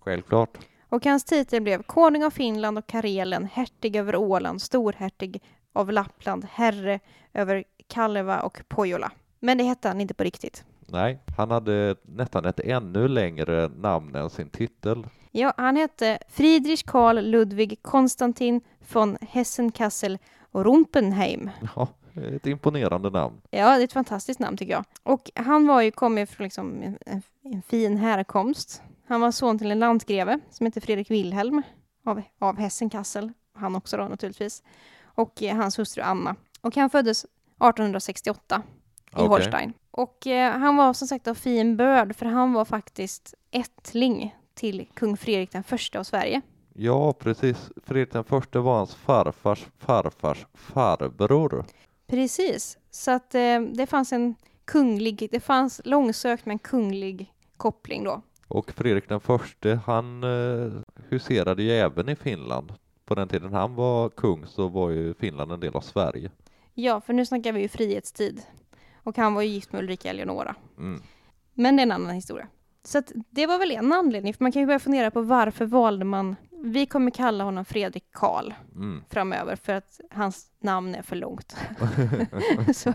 Självklart. 0.00 0.58
Och 0.88 1.04
hans 1.04 1.24
titel 1.24 1.62
blev 1.62 1.82
konung 1.82 2.24
av 2.24 2.30
Finland 2.30 2.78
och 2.78 2.86
Karelen, 2.86 3.48
hertig 3.52 3.96
över 3.96 4.16
Åland, 4.16 4.62
storhertig 4.62 5.42
av 5.72 5.92
Lappland, 5.92 6.46
herre 6.50 7.00
över 7.34 7.64
Kaleva 7.86 8.40
och 8.40 8.62
Pohjola. 8.68 9.12
Men 9.40 9.58
det 9.58 9.64
hette 9.64 9.88
han 9.88 10.00
inte 10.00 10.14
på 10.14 10.24
riktigt. 10.24 10.64
Nej, 10.86 11.18
han 11.36 11.50
hade 11.50 11.96
nästan 12.02 12.44
ett 12.44 12.60
ännu 12.60 13.08
längre 13.08 13.68
namn 13.68 14.14
än 14.14 14.30
sin 14.30 14.48
titel. 14.48 15.06
Ja, 15.30 15.54
han 15.56 15.76
hette 15.76 16.18
Friedrich 16.28 16.82
Karl 16.86 17.20
Ludwig 17.20 17.82
Konstantin 17.82 18.60
von 18.92 19.18
Hessen-Kassel 19.20 20.18
Rumpenheim. 20.52 21.50
Ja, 21.76 21.88
ett 22.16 22.46
imponerande 22.46 23.10
namn. 23.10 23.40
Ja, 23.50 23.76
det 23.76 23.82
är 23.82 23.84
ett 23.84 23.92
fantastiskt 23.92 24.40
namn 24.40 24.56
tycker 24.56 24.72
jag. 24.72 24.84
Och 25.02 25.30
han 25.34 25.66
var 25.66 25.82
ju, 25.82 25.90
kom 25.90 26.18
ju 26.18 26.26
från 26.26 26.44
liksom 26.44 26.82
en, 26.82 26.98
en, 27.06 27.22
en 27.42 27.62
fin 27.62 27.96
härkomst. 27.96 28.82
Han 29.06 29.20
var 29.20 29.30
son 29.30 29.58
till 29.58 29.70
en 29.70 29.78
lantgreve 29.78 30.40
som 30.50 30.66
hette 30.66 30.80
Fredrik 30.80 31.10
Wilhelm 31.10 31.62
av, 32.04 32.22
av 32.38 32.56
Hessen-Kassel. 32.56 33.32
Han 33.54 33.76
också 33.76 33.96
då 33.96 34.08
naturligtvis. 34.08 34.62
Och 35.04 35.42
eh, 35.42 35.56
hans 35.56 35.78
hustru 35.78 36.02
Anna. 36.02 36.36
Och 36.60 36.76
han 36.76 36.90
föddes 36.90 37.24
1868 37.24 38.62
i 39.10 39.14
Okej. 39.14 39.26
Holstein. 39.26 39.72
Och 39.90 40.26
eh, 40.26 40.58
han 40.58 40.76
var 40.76 40.92
som 40.92 41.08
sagt 41.08 41.28
av 41.28 41.34
fin 41.34 41.76
börd 41.76 42.16
för 42.16 42.26
han 42.26 42.52
var 42.52 42.64
faktiskt 42.64 43.34
ättling 43.50 44.36
till 44.54 44.86
kung 44.94 45.16
Fredrik 45.16 45.52
den 45.52 45.64
första 45.64 45.98
av 45.98 46.04
Sverige. 46.04 46.42
Ja, 46.74 47.12
precis. 47.12 47.70
Fredrik 47.84 48.12
den 48.12 48.24
förste 48.24 48.58
var 48.58 48.76
hans 48.76 48.94
farfars 48.94 49.66
farfars 49.78 50.46
farbror. 50.54 51.64
Precis, 52.06 52.78
så 52.90 53.10
att 53.10 53.34
eh, 53.34 53.60
det 53.60 53.86
fanns 53.86 54.12
en 54.12 54.34
kunglig, 54.64 55.28
det 55.30 55.40
fanns 55.40 55.80
långsökt 55.84 56.46
men 56.46 56.58
kunglig 56.58 57.32
koppling 57.56 58.04
då. 58.04 58.22
Och 58.48 58.72
Fredrik 58.72 59.08
den 59.08 59.20
förste, 59.20 59.80
han 59.86 60.24
eh, 60.24 60.72
huserade 61.08 61.62
ju 61.62 61.70
även 61.70 62.08
i 62.08 62.16
Finland. 62.16 62.72
På 63.04 63.14
den 63.14 63.28
tiden 63.28 63.52
han 63.52 63.74
var 63.74 64.08
kung 64.08 64.46
så 64.46 64.68
var 64.68 64.90
ju 64.90 65.14
Finland 65.14 65.52
en 65.52 65.60
del 65.60 65.76
av 65.76 65.80
Sverige. 65.80 66.30
Ja, 66.74 67.00
för 67.00 67.12
nu 67.12 67.26
snackar 67.26 67.52
vi 67.52 67.60
ju 67.60 67.68
frihetstid. 67.68 68.42
Och 69.02 69.16
han 69.16 69.34
var 69.34 69.42
ju 69.42 69.48
gift 69.48 69.72
med 69.72 69.82
Ulrika 69.82 70.10
Eleonora. 70.10 70.54
Mm. 70.78 71.02
Men 71.54 71.76
det 71.76 71.80
är 71.80 71.86
en 71.86 71.92
annan 71.92 72.14
historia. 72.14 72.48
Så 72.84 72.98
att 72.98 73.12
det 73.30 73.46
var 73.46 73.58
väl 73.58 73.70
en 73.70 73.92
anledning, 73.92 74.34
för 74.34 74.44
man 74.44 74.52
kan 74.52 74.62
ju 74.62 74.66
börja 74.66 74.78
fundera 74.78 75.10
på 75.10 75.22
varför 75.22 75.66
valde 75.66 76.04
man, 76.04 76.36
vi 76.62 76.86
kommer 76.86 77.10
kalla 77.10 77.44
honom 77.44 77.64
Fredrik 77.64 78.04
Karl 78.12 78.54
Mm. 78.74 79.04
framöver 79.10 79.56
för 79.56 79.72
att 79.72 80.00
hans 80.10 80.46
namn 80.60 80.94
är 80.94 81.02
för 81.02 81.16
långt. 81.16 81.56
så, 82.76 82.88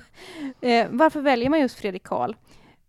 eh, 0.68 0.88
varför 0.92 1.22
väljer 1.22 1.50
man 1.50 1.60
just 1.60 1.76
Fredrik 1.76 2.04
Karl? 2.04 2.34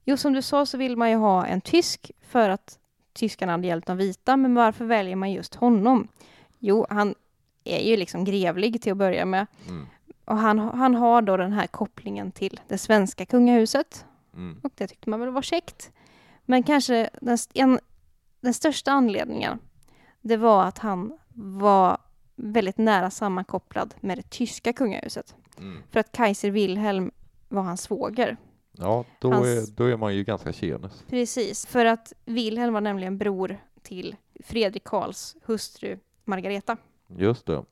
Jo, 0.04 0.16
som 0.16 0.32
du 0.32 0.42
sa 0.42 0.66
så 0.66 0.78
vill 0.78 0.96
man 0.96 1.10
ju 1.10 1.16
ha 1.16 1.46
en 1.46 1.60
tysk 1.60 2.10
för 2.28 2.48
att 2.48 2.78
tyskarna 3.12 3.52
hade 3.52 3.66
hjälpt 3.66 3.86
de 3.86 3.96
vita, 3.96 4.36
men 4.36 4.54
varför 4.54 4.84
väljer 4.84 5.16
man 5.16 5.32
just 5.32 5.54
honom? 5.54 6.08
Jo, 6.58 6.86
han 6.90 7.14
är 7.64 7.90
ju 7.90 7.96
liksom 7.96 8.24
grevlig 8.24 8.82
till 8.82 8.92
att 8.92 8.98
börja 8.98 9.24
med 9.24 9.46
Mm. 9.68 9.86
och 10.24 10.36
han, 10.38 10.58
han 10.58 10.94
har 10.94 11.22
då 11.22 11.36
den 11.36 11.52
här 11.52 11.66
kopplingen 11.66 12.32
till 12.32 12.60
det 12.68 12.78
svenska 12.78 13.26
kungahuset 13.26 14.04
Mm. 14.34 14.60
och 14.62 14.72
det 14.74 14.86
tyckte 14.86 15.10
man 15.10 15.20
väl 15.20 15.30
var 15.30 15.42
käckt. 15.42 15.90
Men 16.44 16.62
kanske 16.62 17.10
den, 17.20 17.38
en, 17.54 17.78
den 18.40 18.54
största 18.54 18.92
anledningen 18.92 19.58
det 20.22 20.36
var 20.36 20.64
att 20.64 20.78
han 20.78 21.18
var 21.34 21.98
väldigt 22.36 22.78
nära 22.78 23.10
sammankopplad 23.10 23.94
med 24.00 24.18
det 24.18 24.30
tyska 24.30 24.72
kungahuset. 24.72 25.34
Mm. 25.58 25.82
För 25.90 26.00
att 26.00 26.12
Kaiser 26.12 26.50
Wilhelm 26.50 27.10
var 27.48 27.62
hans 27.62 27.82
svåger. 27.82 28.36
Ja, 28.72 29.04
då, 29.18 29.32
Hans- 29.32 29.46
är, 29.46 29.76
då 29.76 29.84
är 29.84 29.96
man 29.96 30.14
ju 30.14 30.24
ganska 30.24 30.52
tjenis. 30.52 31.04
Precis, 31.08 31.66
för 31.66 31.84
att 31.84 32.12
Wilhelm 32.24 32.74
var 32.74 32.80
nämligen 32.80 33.18
bror 33.18 33.58
till 33.82 34.16
Fredrik 34.44 34.84
Karls 34.84 35.36
hustru 35.44 35.98
Margareta. 36.24 36.76
Just 37.06 37.46
det. 37.46 37.64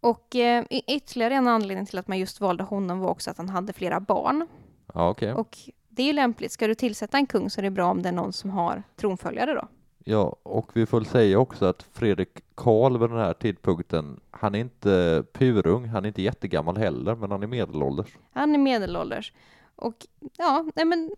Och 0.00 0.36
eh, 0.36 0.64
ytterligare 0.70 1.34
en 1.34 1.48
anledning 1.48 1.86
till 1.86 1.98
att 1.98 2.08
man 2.08 2.18
just 2.18 2.40
valde 2.40 2.64
honom 2.64 2.98
var 3.00 3.10
också 3.10 3.30
att 3.30 3.38
han 3.38 3.48
hade 3.48 3.72
flera 3.72 4.00
barn. 4.00 4.46
Ja, 4.94 5.10
okej. 5.10 5.32
Och 5.32 5.58
det 5.88 6.02
är 6.02 6.06
ju 6.06 6.12
lämpligt. 6.12 6.52
Ska 6.52 6.66
du 6.66 6.74
tillsätta 6.74 7.16
en 7.18 7.26
kung 7.26 7.50
så 7.50 7.60
är 7.60 7.62
det 7.62 7.70
bra 7.70 7.90
om 7.90 8.02
det 8.02 8.08
är 8.08 8.12
någon 8.12 8.32
som 8.32 8.50
har 8.50 8.82
tronföljare 8.96 9.54
då. 9.54 9.68
Ja, 10.10 10.36
och 10.42 10.70
vi 10.72 10.86
får 10.86 11.00
säga 11.00 11.38
också 11.38 11.66
att 11.66 11.82
Fredrik 11.92 12.28
Karl 12.54 12.98
vid 12.98 13.10
den 13.10 13.18
här 13.18 13.32
tidpunkten, 13.32 14.20
han 14.30 14.54
är 14.54 14.58
inte 14.58 15.24
purung, 15.32 15.88
han 15.88 16.04
är 16.04 16.08
inte 16.08 16.22
jättegammal 16.22 16.76
heller, 16.76 17.14
men 17.14 17.30
han 17.30 17.42
är 17.42 17.46
medelålders. 17.46 18.16
Han 18.32 18.54
är 18.54 18.58
medelålders. 18.58 19.32
Och 19.76 20.06
ja, 20.36 20.64
nej 20.74 20.84
men 20.84 21.10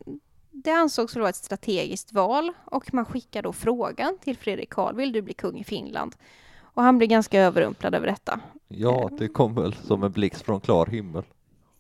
det 0.51 0.71
ansågs 0.71 1.17
vara 1.17 1.29
ett 1.29 1.37
strategiskt 1.37 2.13
val 2.13 2.53
och 2.65 2.95
man 2.95 3.05
skickar 3.05 3.43
då 3.43 3.53
frågan 3.53 4.19
till 4.21 4.37
Fredrik 4.37 4.71
Karl, 4.71 4.97
vill 4.97 5.13
du 5.13 5.23
bli 5.23 5.35
kung 5.35 5.59
i 5.59 5.65
Finland? 5.65 6.17
Och 6.61 6.83
han 6.83 6.99
blir 6.99 7.09
ganska 7.09 7.41
överrumplad 7.41 7.95
över 7.95 8.07
detta. 8.07 8.41
Ja, 8.69 9.11
det 9.19 9.29
kom 9.29 9.55
väl 9.55 9.75
som 9.75 10.03
en 10.03 10.13
blixt 10.13 10.43
från 10.43 10.61
klar 10.61 10.87
himmel. 10.87 11.23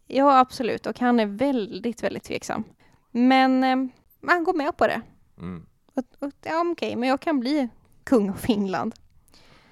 Ja, 0.07 0.39
absolut. 0.39 0.87
Och 0.87 1.01
han 1.01 1.21
är 1.21 1.27
väldigt, 1.27 2.03
väldigt 2.03 2.25
tveksam. 2.25 2.65
Men 3.11 3.65
eh, 3.65 3.77
han 4.27 4.45
går 4.45 4.55
med 4.55 4.77
på 4.77 4.87
det. 4.87 5.03
Mm. 5.39 5.67
Och, 6.01 6.27
och, 6.27 6.33
ja, 6.43 6.65
okej, 6.73 6.97
men 6.97 7.09
jag 7.09 7.21
kan 7.21 7.41
bli 7.41 7.69
kung 8.05 8.31
av 8.31 8.35
Finland. 8.35 8.95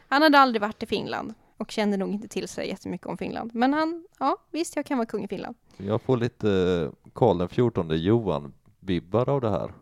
Han 0.09 0.23
hade 0.23 0.39
aldrig 0.39 0.63
varit 0.63 0.83
i 0.83 0.87
Finland 0.87 1.35
och 1.57 1.71
kände 1.71 1.97
nog 1.97 2.09
inte 2.13 2.29
till 2.29 2.49
sig 2.49 2.69
jättemycket 2.69 3.07
om 3.07 3.19
Finland. 3.19 3.55
Men 3.55 3.73
han, 3.75 4.07
ja, 4.19 4.37
visst, 4.51 4.77
jag 4.77 4.87
kan 4.87 4.99
vara 4.99 5.07
kung 5.07 5.25
i 5.25 5.29
Finland. 5.29 5.57
Jag 5.77 6.03
får 6.03 6.17
lite 6.17 6.51
eh, 6.51 7.11
Karl 7.13 7.49
fjortonde 7.49 7.97
Johan-vibbar 7.97 9.29
av 9.29 9.41
det 9.41 9.51
här. 9.51 9.73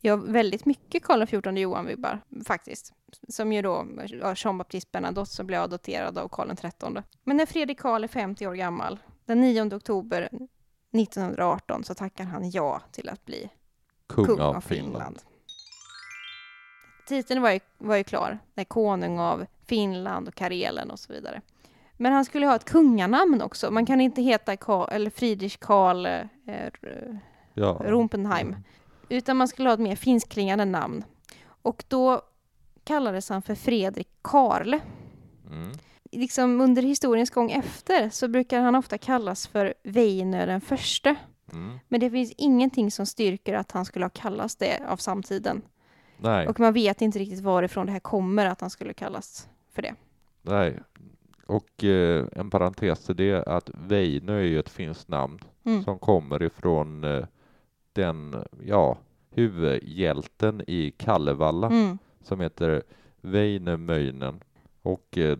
Ja, 0.00 0.16
väldigt 0.16 0.64
mycket 0.64 1.02
Karl 1.02 1.26
XIV 1.26 1.58
Johan-vibbar 1.58 2.20
faktiskt. 2.46 2.92
Som 3.28 3.52
ju 3.52 3.62
då 3.62 3.86
var 4.22 4.44
Jean 4.44 4.58
Baptiste 4.58 4.88
Bernadotte 4.92 5.30
som 5.30 5.46
blev 5.46 5.62
adopterad 5.62 6.18
av 6.18 6.28
Karl 6.28 6.56
XIII. 6.56 7.02
Men 7.24 7.36
när 7.36 7.46
Fredrik 7.46 7.80
Karl 7.80 8.04
är 8.04 8.08
50 8.08 8.46
år 8.46 8.54
gammal, 8.54 8.98
den 9.24 9.40
9 9.40 9.74
oktober 9.74 10.28
1918, 10.92 11.84
så 11.84 11.94
tackar 11.94 12.24
han 12.24 12.50
ja 12.50 12.82
till 12.92 13.08
att 13.08 13.24
bli 13.24 13.50
Kung, 14.06 14.26
kung 14.26 14.40
av 14.40 14.56
av 14.56 14.60
Finland. 14.60 14.92
Finland. 14.92 15.18
Titeln 17.06 17.42
var 17.42 17.50
ju, 17.50 17.60
var 17.78 17.96
ju 17.96 18.04
klar, 18.04 18.38
det 18.54 18.60
är 18.60 18.64
konung 18.64 19.18
av 19.18 19.46
Finland 19.66 20.28
och 20.28 20.34
Karelen 20.34 20.90
och 20.90 20.98
så 20.98 21.12
vidare. 21.12 21.40
Men 21.96 22.12
han 22.12 22.24
skulle 22.24 22.46
ha 22.46 22.56
ett 22.56 22.64
kunganamn 22.64 23.42
också. 23.42 23.70
Man 23.70 23.86
kan 23.86 24.00
inte 24.00 24.22
heta 24.22 24.56
Karl, 24.56 24.88
eller 24.92 25.10
Friedrich 25.10 25.56
Karl 25.56 26.06
eh, 26.06 26.22
Ja. 27.54 27.80
Rumpenheim, 27.84 28.56
utan 29.08 29.36
man 29.36 29.48
skulle 29.48 29.68
ha 29.68 29.74
ett 29.74 29.80
mer 29.80 29.96
finskklingande 29.96 30.64
namn. 30.64 31.04
Och 31.46 31.84
då 31.88 32.22
kallades 32.84 33.28
han 33.28 33.42
för 33.42 33.54
Fredrik 33.54 34.08
Karl. 34.22 34.74
Mm. 35.50 35.72
Liksom 36.12 36.60
under 36.60 36.82
historiens 36.82 37.30
gång 37.30 37.50
efter 37.50 38.10
så 38.10 38.28
brukar 38.28 38.60
han 38.60 38.74
ofta 38.74 38.98
kallas 38.98 39.46
för 39.46 39.74
Väinö 39.82 40.46
den 40.46 40.60
förste. 40.60 41.14
Mm. 41.52 41.78
Men 41.88 42.00
det 42.00 42.10
finns 42.10 42.32
ingenting 42.36 42.90
som 42.90 43.06
styrker 43.06 43.54
att 43.54 43.72
han 43.72 43.84
skulle 43.84 44.04
ha 44.04 44.10
kallats 44.10 44.56
det 44.56 44.82
av 44.88 44.96
samtiden. 44.96 45.62
Nej, 46.18 46.48
Och 46.48 46.60
man 46.60 46.72
vet 46.72 47.02
inte 47.02 47.18
riktigt 47.18 47.40
varifrån 47.40 47.86
det 47.86 47.92
här 47.92 48.00
kommer 48.00 48.46
att 48.46 48.60
han 48.60 48.70
skulle 48.70 48.92
kallas 48.94 49.48
för 49.72 49.82
det. 49.82 49.94
nej. 50.42 50.78
Och 51.46 51.84
eh, 51.84 52.26
en 52.32 52.50
parentes 52.50 53.04
till 53.06 53.16
det 53.16 53.30
är 53.30 53.48
att 53.48 53.70
Väinö 53.74 54.32
är 54.38 54.42
ju 54.44 54.58
ett 54.58 54.68
finskt 54.68 55.08
namn 55.08 55.38
Mm. 55.66 55.84
som 55.84 55.98
kommer 55.98 56.42
ifrån 56.42 57.04
eh, 57.04 57.24
den, 57.92 58.44
ja, 58.64 58.98
huvudhjälten 59.30 60.62
i 60.66 60.90
Kalevala 60.90 61.66
Mm. 61.66 61.98
som 62.22 62.40
heter 62.40 62.82
Väinämöinen. 63.20 64.40
Och 64.82 65.18
eh, 65.18 65.38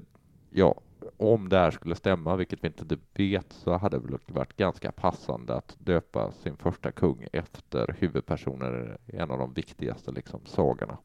ja, 0.51 0.75
om 1.17 1.49
det 1.49 1.59
här 1.59 1.71
skulle 1.71 1.95
stämma, 1.95 2.37
vilket 2.37 2.65
vi 2.65 2.67
inte 2.69 2.97
vet, 3.15 3.53
så 3.53 3.77
hade 3.77 3.99
det 3.99 4.07
väl 4.07 4.19
varit 4.27 4.57
ganska 4.57 4.93
passande 4.93 5.55
att 5.55 5.77
döpa 5.79 6.33
sin 6.33 6.57
första 6.57 6.93
kung 6.93 7.27
efter 7.33 7.97
huvudpersonen 7.99 8.99
i 9.07 9.17
en 9.17 9.31
av 9.31 9.39
de 9.39 9.53
viktigaste 9.53 10.11
liksom, 10.13 10.41
sagorna. 10.47 10.99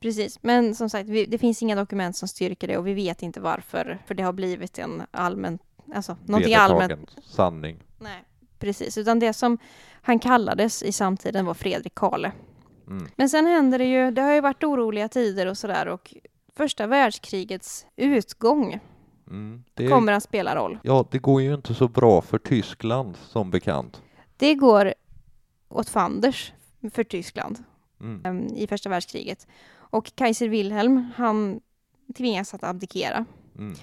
Precis, 0.00 0.42
men 0.42 0.74
som 0.74 0.90
sagt, 0.90 1.08
vi, 1.08 1.26
det 1.26 1.38
finns 1.38 1.62
inga 1.62 1.76
dokument 1.76 2.16
som 2.16 2.28
styrker 2.28 2.68
det 2.68 2.78
och 2.78 2.86
vi 2.86 2.94
vet 2.94 3.22
inte 3.22 3.40
varför, 3.40 3.98
för 4.06 4.14
det 4.14 4.22
har 4.22 4.32
blivit 4.32 4.78
en 4.78 5.02
allmän, 5.10 5.58
alltså 5.94 6.16
någonting 6.24 6.54
allmänt. 6.54 7.16
sanning. 7.22 7.76
Nej, 7.98 8.24
precis, 8.58 8.98
utan 8.98 9.18
det 9.18 9.32
som 9.32 9.58
han 10.02 10.18
kallades 10.18 10.82
i 10.82 10.92
samtiden 10.92 11.46
var 11.46 11.54
Fredrik 11.54 11.94
Kale. 11.94 12.32
Mm. 12.86 13.06
Men 13.16 13.28
sen 13.28 13.46
händer 13.46 13.78
det 13.78 13.84
ju, 13.84 14.10
det 14.10 14.22
har 14.22 14.32
ju 14.32 14.40
varit 14.40 14.64
oroliga 14.64 15.08
tider 15.08 15.46
och 15.46 15.58
sådär 15.58 15.88
och 15.88 16.14
första 16.56 16.86
världskrigets 16.86 17.86
utgång 17.96 18.80
mm, 19.30 19.64
det, 19.74 19.88
kommer 19.88 20.12
att 20.12 20.22
spela 20.22 20.56
roll. 20.56 20.78
Ja, 20.82 21.06
det 21.10 21.18
går 21.18 21.42
ju 21.42 21.54
inte 21.54 21.74
så 21.74 21.88
bra 21.88 22.20
för 22.20 22.38
Tyskland 22.38 23.16
som 23.16 23.50
bekant. 23.50 24.02
Det 24.36 24.54
går 24.54 24.94
åt 25.68 25.88
fanders 25.88 26.52
för 26.92 27.04
Tyskland 27.04 27.64
mm. 28.00 28.20
Ehm, 28.24 28.46
i 28.56 28.66
första 28.66 28.88
världskriget. 28.88 29.46
Och 29.70 30.12
Kaiser 30.14 30.48
Wilhelm, 30.48 31.10
han 31.16 31.60
tvingas 32.16 32.54
att 32.54 32.64
abdikera. 32.64 33.24
Mm. 33.58 33.74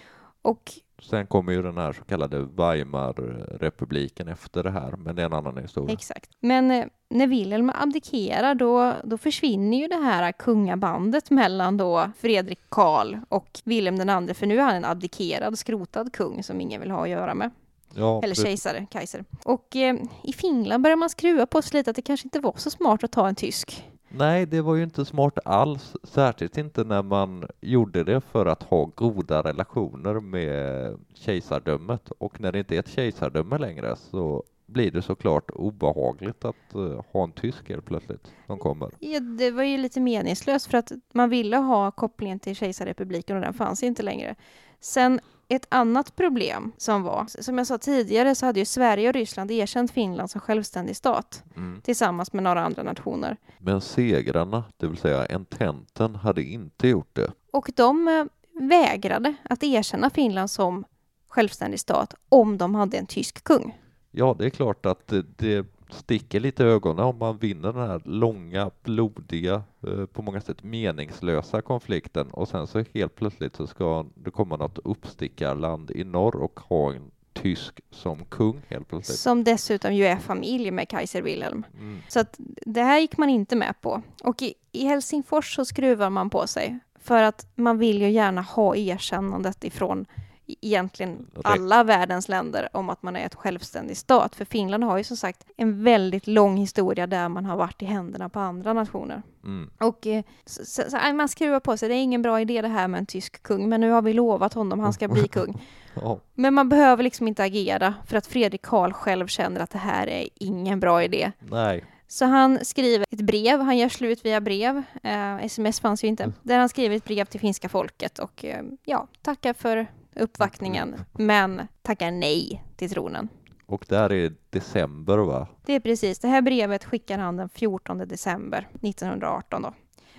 Och 0.41 0.71
Sen 1.01 1.27
kommer 1.27 1.53
ju 1.53 1.61
den 1.61 1.77
här 1.77 1.93
så 1.93 2.03
kallade 2.03 2.39
Weimarrepubliken 2.39 4.27
efter 4.27 4.63
det 4.63 4.71
här, 4.71 4.91
men 4.91 5.15
det 5.15 5.21
är 5.21 5.25
en 5.25 5.33
annan 5.33 5.57
historia. 5.57 5.93
Exakt. 5.93 6.29
Men 6.39 6.71
eh, 6.71 6.85
när 7.09 7.27
Wilhelm 7.27 7.71
abdikerar 7.75 8.55
då, 8.55 8.93
då 9.03 9.17
försvinner 9.17 9.77
ju 9.77 9.87
det 9.87 9.95
här 9.95 10.31
kungabandet 10.31 11.31
mellan 11.31 11.77
då 11.77 12.11
Fredrik 12.19 12.59
Karl 12.69 13.17
och 13.29 13.61
Wilhelm 13.63 13.97
den 13.97 14.09
andre, 14.09 14.33
för 14.33 14.45
nu 14.45 14.57
är 14.57 14.63
han 14.63 14.75
en 14.75 14.85
abdikerad, 14.85 15.57
skrotad 15.59 16.13
kung 16.13 16.43
som 16.43 16.61
ingen 16.61 16.81
vill 16.81 16.91
ha 16.91 17.03
att 17.03 17.09
göra 17.09 17.33
med. 17.33 17.51
Ja, 17.93 18.21
Eller 18.23 18.35
kejsare, 18.35 18.87
kejsare. 18.93 19.23
Och 19.45 19.75
eh, 19.75 19.95
i 20.23 20.33
Finland 20.33 20.83
börjar 20.83 20.97
man 20.97 21.09
skruva 21.09 21.45
på 21.45 21.61
sig 21.61 21.77
lite 21.77 21.89
att 21.89 21.95
det 21.95 22.01
kanske 22.01 22.27
inte 22.27 22.39
var 22.39 22.53
så 22.57 22.69
smart 22.69 23.03
att 23.03 23.11
ta 23.11 23.27
en 23.27 23.35
tysk. 23.35 23.83
Nej, 24.17 24.45
det 24.45 24.61
var 24.61 24.75
ju 24.75 24.83
inte 24.83 25.05
smart 25.05 25.39
alls, 25.45 25.95
särskilt 26.03 26.57
inte 26.57 26.83
när 26.83 27.03
man 27.03 27.47
gjorde 27.61 28.03
det 28.03 28.21
för 28.21 28.45
att 28.45 28.63
ha 28.63 28.85
goda 28.95 29.41
relationer 29.41 30.19
med 30.19 30.97
kejsardömet. 31.13 32.11
Och 32.17 32.41
när 32.41 32.51
det 32.51 32.59
inte 32.59 32.75
är 32.75 32.79
ett 32.79 32.89
kejsardöme 32.89 33.57
längre 33.57 33.95
så 33.95 34.43
blir 34.65 34.91
det 34.91 35.01
såklart 35.01 35.51
obehagligt 35.53 36.45
att 36.45 36.75
uh, 36.75 37.01
ha 37.13 37.23
en 37.23 37.31
tysk 37.31 37.69
helt 37.69 37.85
plötsligt 37.85 38.31
som 38.47 38.59
kommer. 38.59 38.91
Ja, 38.99 39.19
det 39.19 39.51
var 39.51 39.63
ju 39.63 39.77
lite 39.77 39.99
meningslöst 39.99 40.65
för 40.65 40.77
att 40.77 40.91
man 41.13 41.29
ville 41.29 41.57
ha 41.57 41.91
kopplingen 41.91 42.39
till 42.39 42.55
kejsarrepubliken 42.55 43.35
och 43.35 43.41
den 43.41 43.53
fanns 43.53 43.83
inte 43.83 44.03
längre. 44.03 44.35
Sen 44.79 45.19
ett 45.47 45.67
annat 45.69 46.15
problem 46.15 46.71
som 46.77 47.03
var, 47.03 47.25
som 47.41 47.57
jag 47.57 47.67
sa 47.67 47.77
tidigare, 47.77 48.35
så 48.35 48.45
hade 48.45 48.59
ju 48.59 48.65
Sverige 48.65 49.07
och 49.07 49.13
Ryssland 49.13 49.51
erkänt 49.51 49.91
Finland 49.91 50.31
som 50.31 50.41
självständig 50.41 50.95
stat 50.95 51.43
mm. 51.55 51.81
tillsammans 51.81 52.33
med 52.33 52.43
några 52.43 52.65
andra 52.65 52.83
nationer. 52.83 53.37
Men 53.59 53.81
segrarna, 53.81 54.63
det 54.77 54.87
vill 54.87 54.97
säga 54.97 55.25
ententen, 55.25 56.15
hade 56.15 56.43
inte 56.43 56.87
gjort 56.87 57.15
det. 57.15 57.31
Och 57.51 57.71
de 57.75 58.07
eh, 58.07 58.25
vägrade 58.61 59.35
att 59.43 59.63
erkänna 59.63 60.09
Finland 60.09 60.51
som 60.51 60.85
självständig 61.27 61.79
stat 61.79 62.13
om 62.29 62.57
de 62.57 62.75
hade 62.75 62.97
en 62.97 63.05
tysk 63.05 63.43
kung. 63.43 63.77
Ja, 64.17 64.35
det 64.39 64.45
är 64.45 64.49
klart 64.49 64.85
att 64.85 65.13
det, 65.37 65.65
sticker 65.89 66.39
lite 66.39 66.63
i 66.63 66.65
ögonen 66.65 67.05
om 67.05 67.17
man 67.17 67.37
vinner 67.37 67.73
den 67.73 67.89
här 67.89 68.01
långa, 68.05 68.71
blodiga, 68.83 69.63
eh, 69.87 70.05
på 70.05 70.21
många 70.21 70.41
sätt 70.41 70.63
meningslösa 70.63 71.61
konflikten 71.61 72.27
och 72.31 72.47
sen 72.47 72.67
så 72.67 72.83
helt 72.93 73.15
plötsligt 73.15 73.55
så 73.55 73.67
ska 73.67 74.05
det 74.15 74.31
komma 74.31 74.57
något 74.57 74.79
uppstickarland 74.83 75.91
i 75.91 76.03
norr 76.03 76.35
och 76.35 76.59
ha 76.59 76.93
en 76.93 77.11
tysk 77.33 77.81
som 77.91 78.25
kung 78.25 78.61
helt 78.67 78.87
plötsligt. 78.87 79.19
Som 79.19 79.43
dessutom 79.43 79.93
ju 79.93 80.05
är 80.05 80.17
familj 80.17 80.71
med 80.71 80.89
Kaiser 80.89 81.21
Wilhelm. 81.21 81.63
Mm. 81.79 81.99
Så 82.07 82.19
att 82.19 82.35
det 82.65 82.81
här 82.81 82.99
gick 82.99 83.17
man 83.17 83.29
inte 83.29 83.55
med 83.55 83.81
på. 83.81 84.01
Och 84.23 84.41
i, 84.41 84.53
i 84.71 84.85
Helsingfors 84.85 85.55
så 85.55 85.65
skruvar 85.65 86.09
man 86.09 86.29
på 86.29 86.47
sig 86.47 86.79
för 86.99 87.23
att 87.23 87.47
man 87.55 87.77
vill 87.77 88.01
ju 88.01 88.09
gärna 88.09 88.41
ha 88.41 88.75
erkännandet 88.75 89.63
ifrån 89.63 90.05
egentligen 90.47 91.27
alla 91.43 91.83
världens 91.83 92.29
länder 92.29 92.69
om 92.73 92.89
att 92.89 93.03
man 93.03 93.15
är 93.15 93.25
ett 93.25 93.35
självständig 93.35 93.97
stat. 93.97 94.35
För 94.35 94.45
Finland 94.45 94.83
har 94.83 94.97
ju 94.97 95.03
som 95.03 95.17
sagt 95.17 95.45
en 95.57 95.83
väldigt 95.83 96.27
lång 96.27 96.57
historia 96.57 97.07
där 97.07 97.29
man 97.29 97.45
har 97.45 97.57
varit 97.57 97.81
i 97.81 97.85
händerna 97.85 98.29
på 98.29 98.39
andra 98.39 98.73
nationer. 98.73 99.21
Mm. 99.43 99.69
Och 99.77 100.07
eh, 100.07 100.23
så, 100.45 100.65
så, 100.65 100.81
så, 100.89 101.13
man 101.13 101.29
skruvar 101.29 101.59
på 101.59 101.77
sig, 101.77 101.89
det 101.89 101.95
är 101.95 102.03
ingen 102.03 102.21
bra 102.21 102.41
idé 102.41 102.61
det 102.61 102.67
här 102.67 102.87
med 102.87 102.97
en 102.97 103.05
tysk 103.05 103.43
kung, 103.43 103.69
men 103.69 103.81
nu 103.81 103.91
har 103.91 104.01
vi 104.01 104.13
lovat 104.13 104.53
honom, 104.53 104.79
han 104.79 104.93
ska 104.93 105.07
bli 105.07 105.27
kung. 105.27 105.61
oh. 105.95 106.17
Men 106.33 106.53
man 106.53 106.69
behöver 106.69 107.03
liksom 107.03 107.27
inte 107.27 107.43
agera 107.43 107.93
för 108.07 108.17
att 108.17 108.27
Fredrik 108.27 108.61
Karl 108.61 108.91
själv 108.91 109.27
känner 109.27 109.59
att 109.59 109.71
det 109.71 109.77
här 109.77 110.07
är 110.07 110.29
ingen 110.35 110.79
bra 110.79 111.03
idé. 111.03 111.31
Nej. 111.39 111.85
Så 112.07 112.25
han 112.25 112.65
skriver 112.65 113.05
ett 113.11 113.21
brev, 113.21 113.59
han 113.59 113.77
gör 113.77 113.89
slut 113.89 114.25
via 114.25 114.41
brev, 114.41 114.83
eh, 115.03 115.45
sms 115.45 115.79
fanns 115.79 116.03
ju 116.03 116.07
inte, 116.07 116.23
mm. 116.23 116.35
där 116.43 116.57
han 116.57 116.69
skriver 116.69 116.95
ett 116.95 117.05
brev 117.05 117.25
till 117.25 117.39
finska 117.39 117.69
folket 117.69 118.19
och 118.19 118.45
eh, 118.45 118.63
ja, 118.83 119.07
tackar 119.21 119.53
för 119.53 119.87
uppvaktningen, 120.15 120.95
men 121.13 121.67
tackar 121.81 122.11
nej 122.11 122.63
till 122.75 122.89
tronen. 122.89 123.29
Och 123.65 123.85
det 123.89 123.97
här 123.97 124.11
är 124.11 124.33
december 124.49 125.17
va? 125.17 125.47
Det 125.65 125.73
är 125.73 125.79
precis, 125.79 126.19
det 126.19 126.27
här 126.27 126.41
brevet 126.41 126.85
skickar 126.85 127.17
han 127.17 127.37
den 127.37 127.49
14 127.49 127.97
december 127.97 128.67
1918 128.81 129.61
då. 129.61 129.73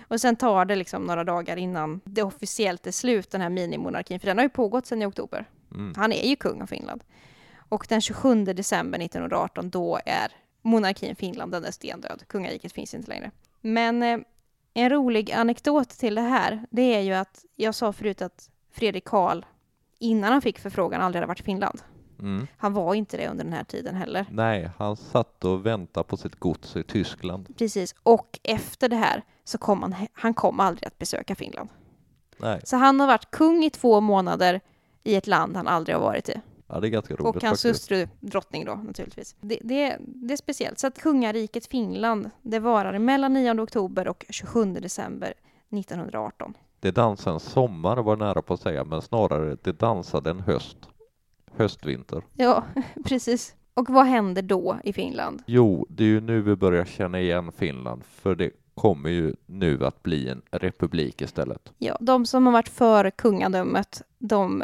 Och 0.07 0.21
sen 0.21 0.35
tar 0.35 0.65
det 0.65 0.75
liksom 0.75 1.03
några 1.03 1.23
dagar 1.23 1.57
innan 1.57 2.01
det 2.03 2.23
officiellt 2.23 2.87
är 2.87 2.91
slut, 2.91 3.31
den 3.31 3.41
här 3.41 3.49
minimonarkin, 3.49 4.19
för 4.19 4.27
den 4.27 4.37
har 4.37 4.43
ju 4.43 4.49
pågått 4.49 4.85
sedan 4.85 5.01
i 5.01 5.05
oktober. 5.05 5.49
Mm. 5.71 5.93
Han 5.97 6.13
är 6.13 6.27
ju 6.27 6.35
kung 6.35 6.61
av 6.61 6.65
Finland. 6.65 7.03
Och 7.69 7.85
den 7.89 8.01
27 8.01 8.43
december 8.45 8.99
1918, 8.99 9.69
då 9.69 9.99
är 10.05 10.31
monarkin 10.61 11.15
Finland, 11.15 11.51
den 11.51 11.65
är 11.65 11.71
stendöd. 11.71 12.23
Kungariket 12.27 12.73
finns 12.73 12.93
inte 12.93 13.09
längre. 13.09 13.31
Men 13.61 14.03
eh, 14.03 14.19
en 14.73 14.89
rolig 14.89 15.31
anekdot 15.31 15.89
till 15.89 16.15
det 16.15 16.21
här, 16.21 16.65
det 16.69 16.95
är 16.95 17.01
ju 17.01 17.13
att 17.13 17.45
jag 17.55 17.75
sa 17.75 17.93
förut 17.93 18.21
att 18.21 18.49
Fredrik 18.71 19.05
Karl 19.05 19.45
innan 19.99 20.31
han 20.31 20.41
fick 20.41 20.59
förfrågan 20.59 21.01
aldrig 21.01 21.17
hade 21.19 21.27
varit 21.27 21.39
i 21.39 21.43
Finland. 21.43 21.81
Mm. 22.19 22.47
Han 22.57 22.73
var 22.73 22.93
inte 22.93 23.17
det 23.17 23.27
under 23.27 23.43
den 23.43 23.53
här 23.53 23.63
tiden 23.63 23.95
heller. 23.95 24.25
Nej, 24.31 24.69
han 24.77 24.97
satt 24.97 25.45
och 25.45 25.65
väntade 25.65 26.03
på 26.03 26.17
sitt 26.17 26.35
gods 26.35 26.75
i 26.75 26.83
Tyskland. 26.83 27.57
Precis, 27.57 27.95
och 28.03 28.39
efter 28.43 28.89
det 28.89 28.95
här 28.95 29.23
så 29.43 29.57
kom 29.57 29.81
han, 29.81 29.95
han 30.13 30.33
kom 30.33 30.59
aldrig 30.59 30.87
att 30.87 30.97
besöka 30.97 31.35
Finland. 31.35 31.69
Nej. 32.37 32.61
Så 32.63 32.77
han 32.77 32.99
har 32.99 33.07
varit 33.07 33.31
kung 33.31 33.63
i 33.63 33.69
två 33.69 34.01
månader 34.01 34.61
i 35.03 35.15
ett 35.15 35.27
land 35.27 35.55
han 35.55 35.67
aldrig 35.67 35.95
har 35.95 36.03
varit 36.03 36.29
i. 36.29 36.41
Ja, 36.67 36.79
det 36.79 36.87
är 36.87 36.89
ganska 36.89 37.15
roligt 37.15 37.35
Och 37.35 37.43
hans 37.43 37.65
hustru 37.65 38.07
drottning 38.19 38.65
då 38.65 38.75
naturligtvis. 38.75 39.35
Det, 39.41 39.59
det, 39.61 39.97
det, 39.99 40.33
är 40.33 40.37
speciellt. 40.37 40.79
Så 40.79 40.87
att 40.87 41.01
kungariket 41.01 41.67
Finland, 41.67 42.29
det 42.41 42.59
varar 42.59 42.99
mellan 42.99 43.33
9 43.33 43.61
oktober 43.61 44.07
och 44.07 44.25
27 44.29 44.65
december 44.73 45.33
1918. 45.69 46.53
Det 46.79 46.91
dansade 46.91 47.33
en 47.33 47.39
sommar 47.39 47.97
var 47.97 48.15
nära 48.15 48.41
på 48.41 48.53
att 48.53 48.61
säga, 48.61 48.83
men 48.83 49.01
snarare 49.01 49.57
det 49.61 49.71
dansade 49.71 50.29
en 50.29 50.39
höst. 50.39 50.77
Höstvinter. 51.51 52.23
Ja, 52.33 52.63
precis. 53.05 53.55
Och 53.73 53.89
vad 53.89 54.05
händer 54.05 54.41
då 54.41 54.77
i 54.83 54.93
Finland? 54.93 55.43
Jo, 55.47 55.85
det 55.89 56.03
är 56.03 56.07
ju 56.07 56.21
nu 56.21 56.41
vi 56.41 56.55
börjar 56.55 56.85
känna 56.85 57.19
igen 57.21 57.51
Finland, 57.51 58.03
för 58.03 58.35
det 58.35 58.51
kommer 58.73 59.09
ju 59.09 59.35
nu 59.45 59.85
att 59.85 60.03
bli 60.03 60.29
en 60.29 60.41
republik 60.51 61.21
istället. 61.21 61.73
Ja, 61.77 61.97
de 62.01 62.25
som 62.25 62.45
har 62.45 62.53
varit 62.53 62.69
för 62.69 63.09
kungadömet, 63.09 64.01
de, 64.19 64.63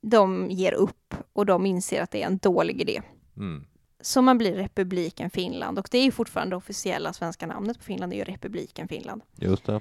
de 0.00 0.50
ger 0.50 0.72
upp 0.72 1.14
och 1.32 1.46
de 1.46 1.66
inser 1.66 2.02
att 2.02 2.10
det 2.10 2.22
är 2.22 2.26
en 2.26 2.38
dålig 2.38 2.80
idé. 2.80 3.02
Mm. 3.36 3.64
Så 4.00 4.22
man 4.22 4.38
blir 4.38 4.54
republiken 4.54 5.30
Finland 5.30 5.78
och 5.78 5.88
det 5.90 5.98
är 5.98 6.04
ju 6.04 6.10
fortfarande 6.10 6.56
officiella 6.56 7.12
svenska 7.12 7.46
namnet 7.46 7.78
på 7.78 7.84
Finland, 7.84 8.12
det 8.12 8.16
är 8.16 8.18
ju 8.18 8.32
republiken 8.32 8.88
Finland. 8.88 9.22
Just 9.36 9.66
det. 9.66 9.80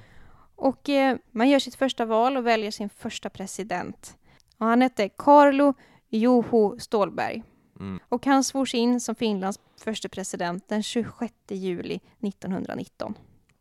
Och 0.56 0.90
eh, 0.90 1.18
man 1.32 1.50
gör 1.50 1.60
sitt 1.60 1.76
första 1.76 2.06
val 2.06 2.38
och 2.38 2.48
väljer 2.48 2.72
sin 2.72 2.90
första 2.90 3.30
president. 3.30 4.18
Och 4.58 4.66
han 4.66 4.82
hette 4.82 5.10
Carlo 5.10 5.74
Juho 6.10 6.80
Stålberg. 6.80 7.44
Mm. 7.80 8.00
Och 8.10 8.26
han 8.26 8.44
svors 8.44 8.76
in 8.76 9.00
som 9.00 9.16
Finlands 9.16 9.60
första 9.78 10.10
president 10.10 10.68
den 10.68 10.84
26 10.84 11.34
juli 11.50 12.00
1919. 12.22 13.14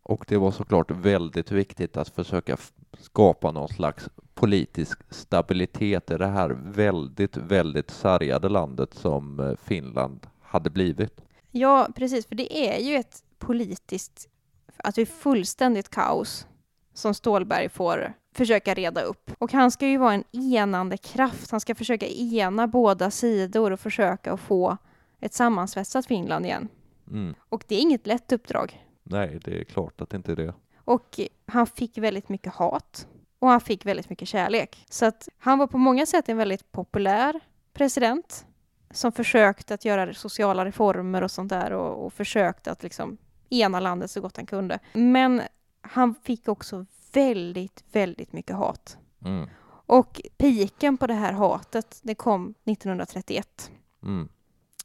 Och 0.03 0.25
det 0.29 0.37
var 0.37 0.51
såklart 0.51 0.91
väldigt 0.91 1.51
viktigt 1.51 1.97
att 1.97 2.09
försöka 2.09 2.57
skapa 2.99 3.51
någon 3.51 3.69
slags 3.69 4.09
politisk 4.35 4.99
stabilitet 5.11 6.11
i 6.11 6.17
det 6.17 6.27
här 6.27 6.51
väldigt, 6.51 7.37
väldigt 7.37 7.91
sargade 7.91 8.49
landet 8.49 8.95
som 8.95 9.41
eh, 9.41 9.57
Finland 9.57 10.27
hade 10.43 10.71
blivit. 10.71 11.21
Ja, 11.51 11.89
precis, 11.95 12.27
för 12.27 12.35
det 12.35 12.69
är 12.69 12.79
ju 12.81 12.97
ett 12.97 13.23
politiskt, 13.39 14.29
alltså 14.77 15.07
fullständigt 15.07 15.89
kaos 15.89 16.47
som 16.95 17.15
Stålberg 17.15 17.69
får 17.69 18.15
försöka 18.35 18.75
reda 18.75 19.03
upp. 19.03 19.31
Och 19.39 19.53
han 19.53 19.71
ska 19.71 19.87
ju 19.87 19.99
vara 19.99 20.15
en 20.15 20.25
enande 20.33 20.97
kraft. 20.97 21.51
Han 21.51 21.61
ska 21.61 21.75
försöka 21.75 22.07
ena 22.07 22.67
båda 22.67 23.11
sidor 23.11 23.71
och 23.73 23.81
försöka 23.81 24.33
att 24.33 24.41
få 24.41 24.77
ett 25.21 25.35
sammansvetsat 25.35 26.07
Finland 26.07 26.47
igen. 26.47 26.69
Mm. 27.11 27.35
Och 27.49 27.65
det 27.69 27.75
är 27.75 27.81
inget 27.81 28.07
lätt 28.07 28.33
uppdrag. 28.33 28.87
Nej, 29.03 29.41
det 29.45 29.61
är 29.61 29.65
klart 29.65 30.01
att 30.01 30.11
det 30.11 30.17
inte 30.17 30.33
är 30.33 30.37
det. 30.37 30.55
Och 30.77 31.21
han 31.47 31.67
fick 31.67 31.99
väldigt 31.99 32.29
mycket 32.29 32.55
hat 32.55 33.07
och 33.39 33.49
han 33.49 33.61
fick 33.61 33.87
väldigt 33.87 34.11
mycket 34.11 34.29
kärlek. 34.29 34.85
Så 34.91 35.07
att 35.07 35.29
han 35.39 35.59
var 35.59 35.67
på 35.67 35.79
många 35.79 36.07
sätt 36.07 36.29
en 36.29 36.37
väldigt 36.37 36.73
populär 36.73 37.41
president 37.73 38.47
som 38.91 39.13
försökte 39.13 39.75
att 39.75 39.85
göra 39.85 40.15
sociala 40.15 40.65
reformer 40.65 41.23
och 41.23 41.31
sånt 41.31 41.51
där 41.51 41.73
och, 41.73 42.07
och 42.07 42.13
försökte 42.13 42.71
att 42.71 42.83
liksom 42.83 43.19
ena 43.51 43.81
landet 43.81 44.11
så 44.11 44.21
gott 44.21 44.37
han 44.37 44.47
kunde. 44.47 44.79
Men 44.93 45.43
han 45.85 46.15
fick 46.15 46.49
också 46.49 46.87
väldigt, 47.13 47.85
väldigt 47.93 48.33
mycket 48.33 48.57
hat. 48.57 48.99
Mm. 49.25 49.49
Och 49.87 50.21
piken 50.37 50.97
på 50.97 51.07
det 51.07 51.15
här 51.15 51.33
hatet, 51.33 52.01
det 52.03 52.15
kom 52.15 52.55
1931. 52.65 53.71
Mm. 54.03 54.29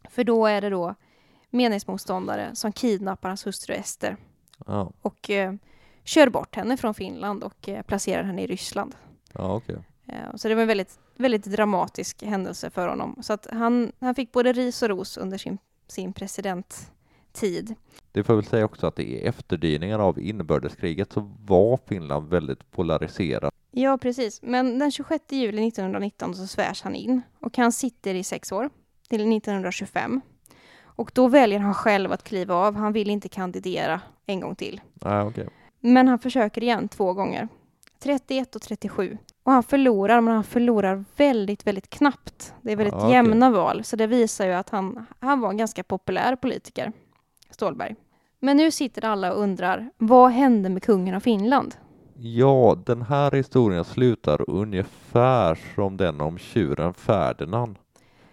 För 0.10 0.24
då 0.24 0.46
är 0.46 0.62
det 0.62 0.70
då 0.70 0.96
meningsmotståndare 1.50 2.56
som 2.56 2.72
kidnappar 2.72 3.30
hans 3.30 3.48
hustru 3.48 3.76
Ester 3.76 4.18
Ja, 4.66 4.92
och 5.02 5.30
eh, 5.30 5.54
kör 6.04 6.30
bort 6.30 6.56
henne 6.56 6.78
från 6.78 6.94
Finland 6.94 7.44
och 7.44 7.70
eh, 7.70 7.82
placerar 7.82 8.24
henne 8.24 8.42
i 8.42 8.48
Ryssland. 8.48 8.96
ja 9.34 9.56
okej. 9.56 9.84
Eh, 10.08 10.36
så 10.36 10.48
det 10.48 10.56
var 10.56 10.62
en 10.62 10.68
väldigt, 10.68 11.00
väldigt 11.16 11.46
dramatisk 11.46 12.24
händelse 12.24 12.70
för 12.70 12.88
honom. 12.88 13.20
Så 13.22 13.34
att 13.34 13.48
han, 13.52 13.92
han 14.00 14.16
fick 14.16 14.32
både 14.32 14.54
ris 14.54 14.82
och 14.82 14.90
ros 14.90 15.18
under 15.18 15.38
sin, 15.38 15.58
sin 15.88 16.14
presidenttid. 17.40 17.76
Det 18.12 18.24
får 18.24 18.36
väl 18.36 18.46
säga 18.46 18.66
också 18.66 18.88
att 18.88 19.00
i 19.00 19.20
efterdyningarna 19.20 20.04
av 20.04 20.20
inbördeskriget 20.20 21.14
så 21.14 21.32
var 21.46 21.80
Finland 21.88 22.30
väldigt 22.30 22.72
polariserat. 22.72 23.54
Ja, 23.72 23.98
precis. 23.98 24.42
Men 24.42 24.80
den 24.80 24.92
26 24.92 25.24
juli 25.30 25.68
1919 25.68 26.36
så 26.36 26.48
svärs 26.48 26.82
han 26.82 26.96
in 26.96 27.22
och 27.40 27.58
han 27.58 27.72
sitter 27.72 28.16
i 28.16 28.24
sex 28.24 28.52
år 28.52 28.70
till 29.10 29.22
1925. 29.38 30.22
Och 30.84 31.12
då 31.16 31.28
väljer 31.28 31.60
han 31.60 31.74
själv 31.74 32.12
att 32.12 32.24
kliva 32.24 32.56
av. 32.56 32.76
Han 32.76 32.94
vill 32.94 33.10
inte 33.10 33.30
kandidera 33.30 34.02
en 34.26 34.40
gång 34.40 34.56
till. 34.56 34.82
Ja, 35.02 35.24
okej. 35.24 35.48
Men 35.80 36.08
han 36.08 36.20
försöker 36.20 36.64
igen 36.64 36.88
två 36.88 37.14
gånger. 37.14 37.48
31 38.00 38.56
och 38.56 38.62
37. 38.62 39.18
Och 39.44 39.52
han 39.52 39.64
förlorar, 39.64 40.22
men 40.22 40.34
han 40.34 40.44
förlorar 40.44 41.06
väldigt, 41.16 41.68
väldigt 41.68 41.90
knappt. 41.90 42.54
Det 42.62 42.72
är 42.72 42.76
väldigt 42.76 42.94
Ja, 42.94 43.00
okej. 43.00 43.12
jämna 43.12 43.50
val, 43.50 43.84
så 43.84 43.96
det 43.96 44.08
visar 44.08 44.46
ju 44.46 44.54
att 44.54 44.70
han, 44.70 45.06
han 45.20 45.40
var 45.42 45.50
en 45.50 45.58
ganska 45.58 45.84
populär 45.84 46.36
politiker, 46.36 46.92
Stålberg. 47.60 47.96
Men 48.40 48.58
nu 48.58 48.72
sitter 48.72 49.06
alla 49.06 49.34
och 49.34 49.42
undrar, 49.42 49.90
vad 49.98 50.32
hände 50.32 50.70
med 50.70 50.84
kungen 50.84 51.16
av 51.16 51.20
Finland? 51.20 51.76
Ja, 52.18 52.78
den 52.86 53.02
här 53.02 53.32
historien 53.32 53.86
slutar 53.86 54.50
ungefär 54.50 55.60
som 55.76 55.98
den 55.98 56.22
om 56.22 56.38
tjuren 56.38 56.94
Ferdinand. 56.94 57.76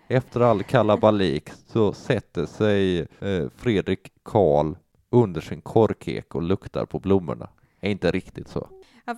Efter 0.08 0.40
all 0.40 0.62
kalabalik 0.62 1.50
så 1.66 1.92
sätter 1.92 2.46
sig 2.46 3.00
eh, 3.00 3.48
Fredrik 3.56 4.12
Karl 4.22 4.74
under 5.10 5.40
sin 5.40 5.60
korkek 5.60 6.34
och 6.34 6.42
luktar 6.42 6.86
på 6.86 6.98
blommorna. 6.98 7.48
Är 7.80 7.90
inte 7.90 8.10
riktigt 8.10 8.48
så. 8.48 8.68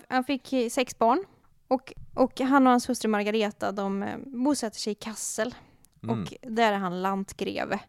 Han, 0.08 0.24
fick 0.24 0.52
eh, 0.52 0.68
sex 0.68 0.98
barn 0.98 1.24
och, 1.68 1.92
och 2.14 2.40
han 2.40 2.66
och 2.66 2.70
hans 2.70 2.88
hustru 2.88 3.08
Margareta 3.08 3.72
de 3.72 4.02
eh, 4.02 4.16
bosätter 4.26 4.78
sig 4.78 4.92
i 4.92 4.94
Kassel 4.94 5.54
Mm. 6.02 6.22
och 6.22 6.34
där 6.42 6.72
är 6.72 6.76
han 6.76 7.02
lantgreve. 7.02 7.80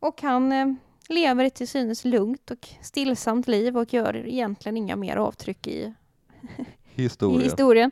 Och 0.00 0.22
han 0.22 0.52
eh, 0.52 0.66
lever 1.08 1.44
ett 1.44 1.54
till 1.54 1.68
synes 1.68 2.04
lugnt 2.04 2.50
och 2.50 2.68
stillsamt 2.82 3.48
liv 3.48 3.76
och 3.78 3.92
gör 3.94 4.16
egentligen 4.16 4.76
inga 4.76 4.96
mer 4.96 5.16
avtryck 5.16 5.66
i, 5.66 5.94
i 6.94 7.02
Historien. 7.02 7.42
historien. 7.42 7.90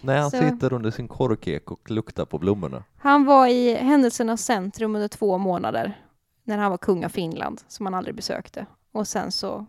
När 0.00 0.18
han 0.18 0.30
Så- 0.30 0.36
sitter 0.38 0.72
under 0.72 0.90
sin 0.90 1.08
korkek 1.08 1.70
och 1.70 1.90
luktar 1.90 2.24
på 2.24 2.38
blommorna. 2.38 2.84
Han 2.96 3.24
var 3.24 3.46
i 3.46 3.74
händelsernas 3.74 4.44
centrum 4.44 4.94
under 4.94 5.08
två 5.08 5.38
månader 5.38 6.00
när 6.44 6.58
han 6.58 6.70
var 6.70 6.78
kung 6.78 7.04
av 7.04 7.08
Finland, 7.08 7.60
som 7.68 7.86
han 7.86 7.94
aldrig 7.94 8.14
besökte. 8.14 8.66
Och 8.92 9.08
sen 9.08 9.32
så 9.32 9.66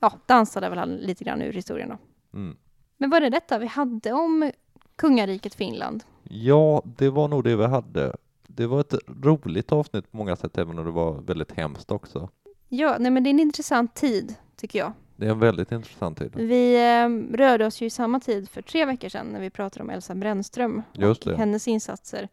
ja, 0.00 0.12
dansade 0.26 0.68
väl 0.68 0.78
han 0.78 0.88
lite 0.88 1.24
grann 1.24 1.42
ur 1.42 1.52
historien 1.52 1.88
då. 1.88 1.98
Mm. 2.38 2.56
Men 2.96 3.10
var 3.10 3.20
det 3.20 3.30
detta 3.30 3.58
vi 3.58 3.66
hade 3.66 4.12
om 4.12 4.50
kungariket 4.96 5.54
Finland? 5.54 6.04
Ja, 6.22 6.82
det 6.84 7.10
var 7.10 7.28
nog 7.28 7.44
det 7.44 7.56
vi 7.56 7.66
hade. 7.66 8.16
Det 8.48 8.66
var 8.66 8.80
ett 8.80 8.94
roligt 9.22 9.72
avsnitt 9.72 10.10
på 10.10 10.16
många 10.16 10.36
sätt, 10.36 10.58
även 10.58 10.78
om 10.78 10.84
det 10.84 10.90
var 10.90 11.12
väldigt 11.20 11.52
hemskt 11.52 11.90
också. 11.90 12.28
Ja, 12.68 12.96
nej 13.00 13.10
men 13.10 13.22
det 13.24 13.28
är 13.28 13.32
en 13.32 13.40
intressant 13.40 13.94
tid, 13.94 14.34
tycker 14.56 14.78
jag. 14.78 14.92
Det 15.16 15.26
är 15.26 15.30
en 15.30 15.38
väldigt 15.38 15.72
intressant 15.72 16.18
tid. 16.18 16.32
Vi 16.34 16.74
eh, 16.74 17.36
rörde 17.36 17.66
oss 17.66 17.82
ju 17.82 17.86
i 17.86 17.90
samma 17.90 18.20
tid 18.20 18.48
för 18.48 18.62
tre 18.62 18.84
veckor 18.84 19.08
sedan 19.08 19.26
när 19.26 19.40
vi 19.40 19.50
pratade 19.50 19.82
om 19.82 19.90
Elsa 19.90 20.14
Brännström 20.14 20.82
Just 20.92 21.26
och 21.26 21.32
det. 21.32 21.38
hennes 21.38 21.68
insatser 21.68 22.28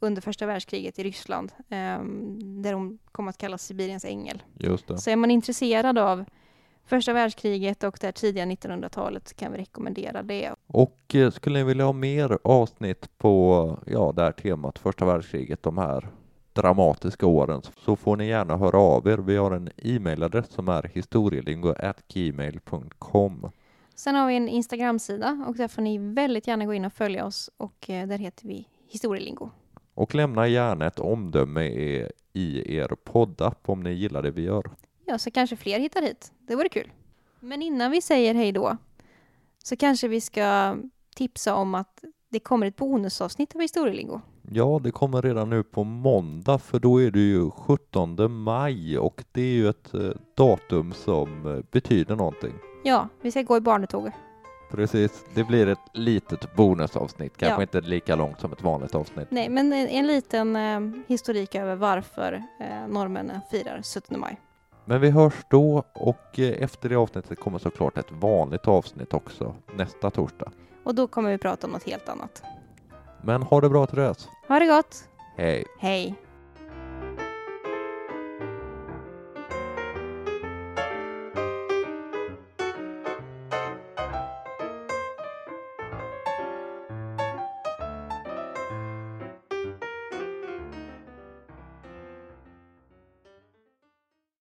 under 0.00 0.22
första 0.22 0.46
världskriget 0.46 0.98
i 0.98 1.04
Ryssland, 1.04 1.52
eh, 1.68 2.02
där 2.62 2.72
hon 2.72 2.98
kom 3.12 3.28
att 3.28 3.38
kallas 3.38 3.62
Sibiriens 3.62 4.04
ängel. 4.04 4.42
Just 4.58 4.88
det. 4.88 4.98
Så 4.98 5.10
är 5.10 5.16
man 5.16 5.30
intresserad 5.30 5.98
av 5.98 6.24
första 6.86 7.12
världskriget 7.12 7.84
och 7.84 7.98
det 8.00 8.12
tidiga 8.12 8.44
1900-talet 8.44 9.36
kan 9.36 9.52
vi 9.52 9.58
rekommendera 9.58 10.22
det. 10.22 10.50
Och 10.66 11.14
eh, 11.14 11.30
skulle 11.30 11.58
ni 11.58 11.64
vilja 11.64 11.84
ha 11.84 11.92
mer 11.92 12.38
avsnitt 12.44 13.18
på 13.18 13.78
ja, 13.86 14.12
det 14.16 14.22
här 14.22 14.32
temat, 14.32 14.78
första 14.78 15.04
världskriget, 15.04 15.62
de 15.62 15.78
här 15.78 16.08
dramatiska 16.52 17.26
åren, 17.26 17.62
så 17.84 17.96
får 17.96 18.16
ni 18.16 18.26
gärna 18.26 18.56
höra 18.56 18.78
av 18.78 19.08
er. 19.08 19.18
Vi 19.18 19.36
har 19.36 19.50
en 19.50 19.70
e-mailadress 19.76 20.50
som 20.50 20.68
är 20.68 20.90
historielingo.gmail.com. 20.94 23.50
Sen 23.94 24.14
har 24.14 24.28
vi 24.28 24.36
en 24.36 24.48
Instagram-sida 24.48 25.44
och 25.48 25.56
där 25.56 25.68
får 25.68 25.82
ni 25.82 25.98
väldigt 25.98 26.46
gärna 26.46 26.64
gå 26.64 26.74
in 26.74 26.84
och 26.84 26.92
följa 26.92 27.26
oss 27.26 27.50
och 27.56 27.90
eh, 27.90 28.06
där 28.06 28.18
heter 28.18 28.48
vi 28.48 28.68
Historielingo. 28.88 29.50
Och 29.94 30.14
lämna 30.14 30.48
gärna 30.48 30.86
ett 30.86 30.98
omdöme 30.98 31.64
i, 31.64 32.08
i 32.32 32.76
er 32.76 32.96
poddapp 33.04 33.68
om 33.68 33.82
ni 33.82 33.92
gillar 33.92 34.22
det 34.22 34.30
vi 34.30 34.42
gör. 34.42 34.70
Ja, 35.04 35.18
så 35.18 35.30
kanske 35.30 35.56
fler 35.56 35.78
hittar 35.78 36.02
hit. 36.02 36.32
Det 36.38 36.56
vore 36.56 36.68
kul. 36.68 36.90
Men 37.40 37.62
innan 37.62 37.90
vi 37.90 38.02
säger 38.02 38.34
hej 38.34 38.52
då 38.52 38.76
så 39.64 39.76
kanske 39.76 40.08
vi 40.08 40.20
ska 40.20 40.76
tipsa 41.16 41.54
om 41.54 41.74
att 41.74 42.04
det 42.28 42.40
kommer 42.40 42.66
ett 42.66 42.76
bonusavsnitt 42.76 43.54
av 43.54 43.60
Historielingo. 43.60 44.20
Ja, 44.50 44.80
det 44.84 44.90
kommer 44.90 45.22
redan 45.22 45.50
nu 45.50 45.62
på 45.62 45.84
måndag 45.84 46.58
för 46.58 46.78
då 46.78 47.02
är 47.02 47.10
det 47.10 47.20
ju 47.20 47.50
17 47.50 48.32
maj 48.32 48.98
och 48.98 49.24
det 49.32 49.40
är 49.42 49.54
ju 49.54 49.68
ett 49.68 49.94
eh, 49.94 50.10
datum 50.36 50.92
som 50.92 51.46
eh, 51.56 51.62
betyder 51.70 52.16
någonting. 52.16 52.52
Ja, 52.84 53.08
vi 53.20 53.30
ska 53.30 53.42
gå 53.42 53.56
i 53.56 53.60
barnetåg. 53.60 54.10
Precis, 54.70 55.24
det 55.34 55.44
blir 55.44 55.66
ett 55.66 55.78
litet 55.92 56.56
bonusavsnitt, 56.56 57.36
kanske 57.36 57.56
Ja. 57.56 57.62
inte 57.62 57.80
lika 57.80 58.14
långt 58.16 58.40
som 58.40 58.52
ett 58.52 58.62
vanligt 58.62 58.94
avsnitt. 58.94 59.28
Nej, 59.30 59.48
men 59.48 59.72
en, 59.72 59.88
en 59.88 60.06
liten 60.06 60.56
eh, 60.56 60.80
historik 61.06 61.54
över 61.54 61.76
varför 61.76 62.42
eh, 62.60 62.88
norrmännen 62.88 63.40
firar 63.50 63.82
17 63.94 64.20
maj. 64.20 64.40
Men 64.84 65.00
vi 65.00 65.10
hörs 65.10 65.34
då 65.50 65.84
och 65.92 66.38
eh, 66.38 66.62
efter 66.62 66.88
det 66.88 66.96
avsnittet 66.96 67.40
kommer 67.40 67.58
såklart 67.58 67.98
ett 67.98 68.12
vanligt 68.12 68.68
avsnitt 68.68 69.14
också 69.14 69.54
nästa 69.76 70.10
torsdag. 70.10 70.52
Och 70.84 70.94
då 70.94 71.06
kommer 71.06 71.30
vi 71.30 71.38
prata 71.38 71.66
om 71.66 71.72
något 71.72 71.84
helt 71.84 72.08
annat. 72.08 72.42
Men 73.22 73.42
ha 73.42 73.60
det 73.60 73.68
bra 73.68 73.86
till 73.86 73.98
dess. 73.98 74.28
Ha 74.48 74.58
det 74.58 74.66
gott! 74.66 75.08
Hej! 75.36 75.64
Hej! 75.78 76.14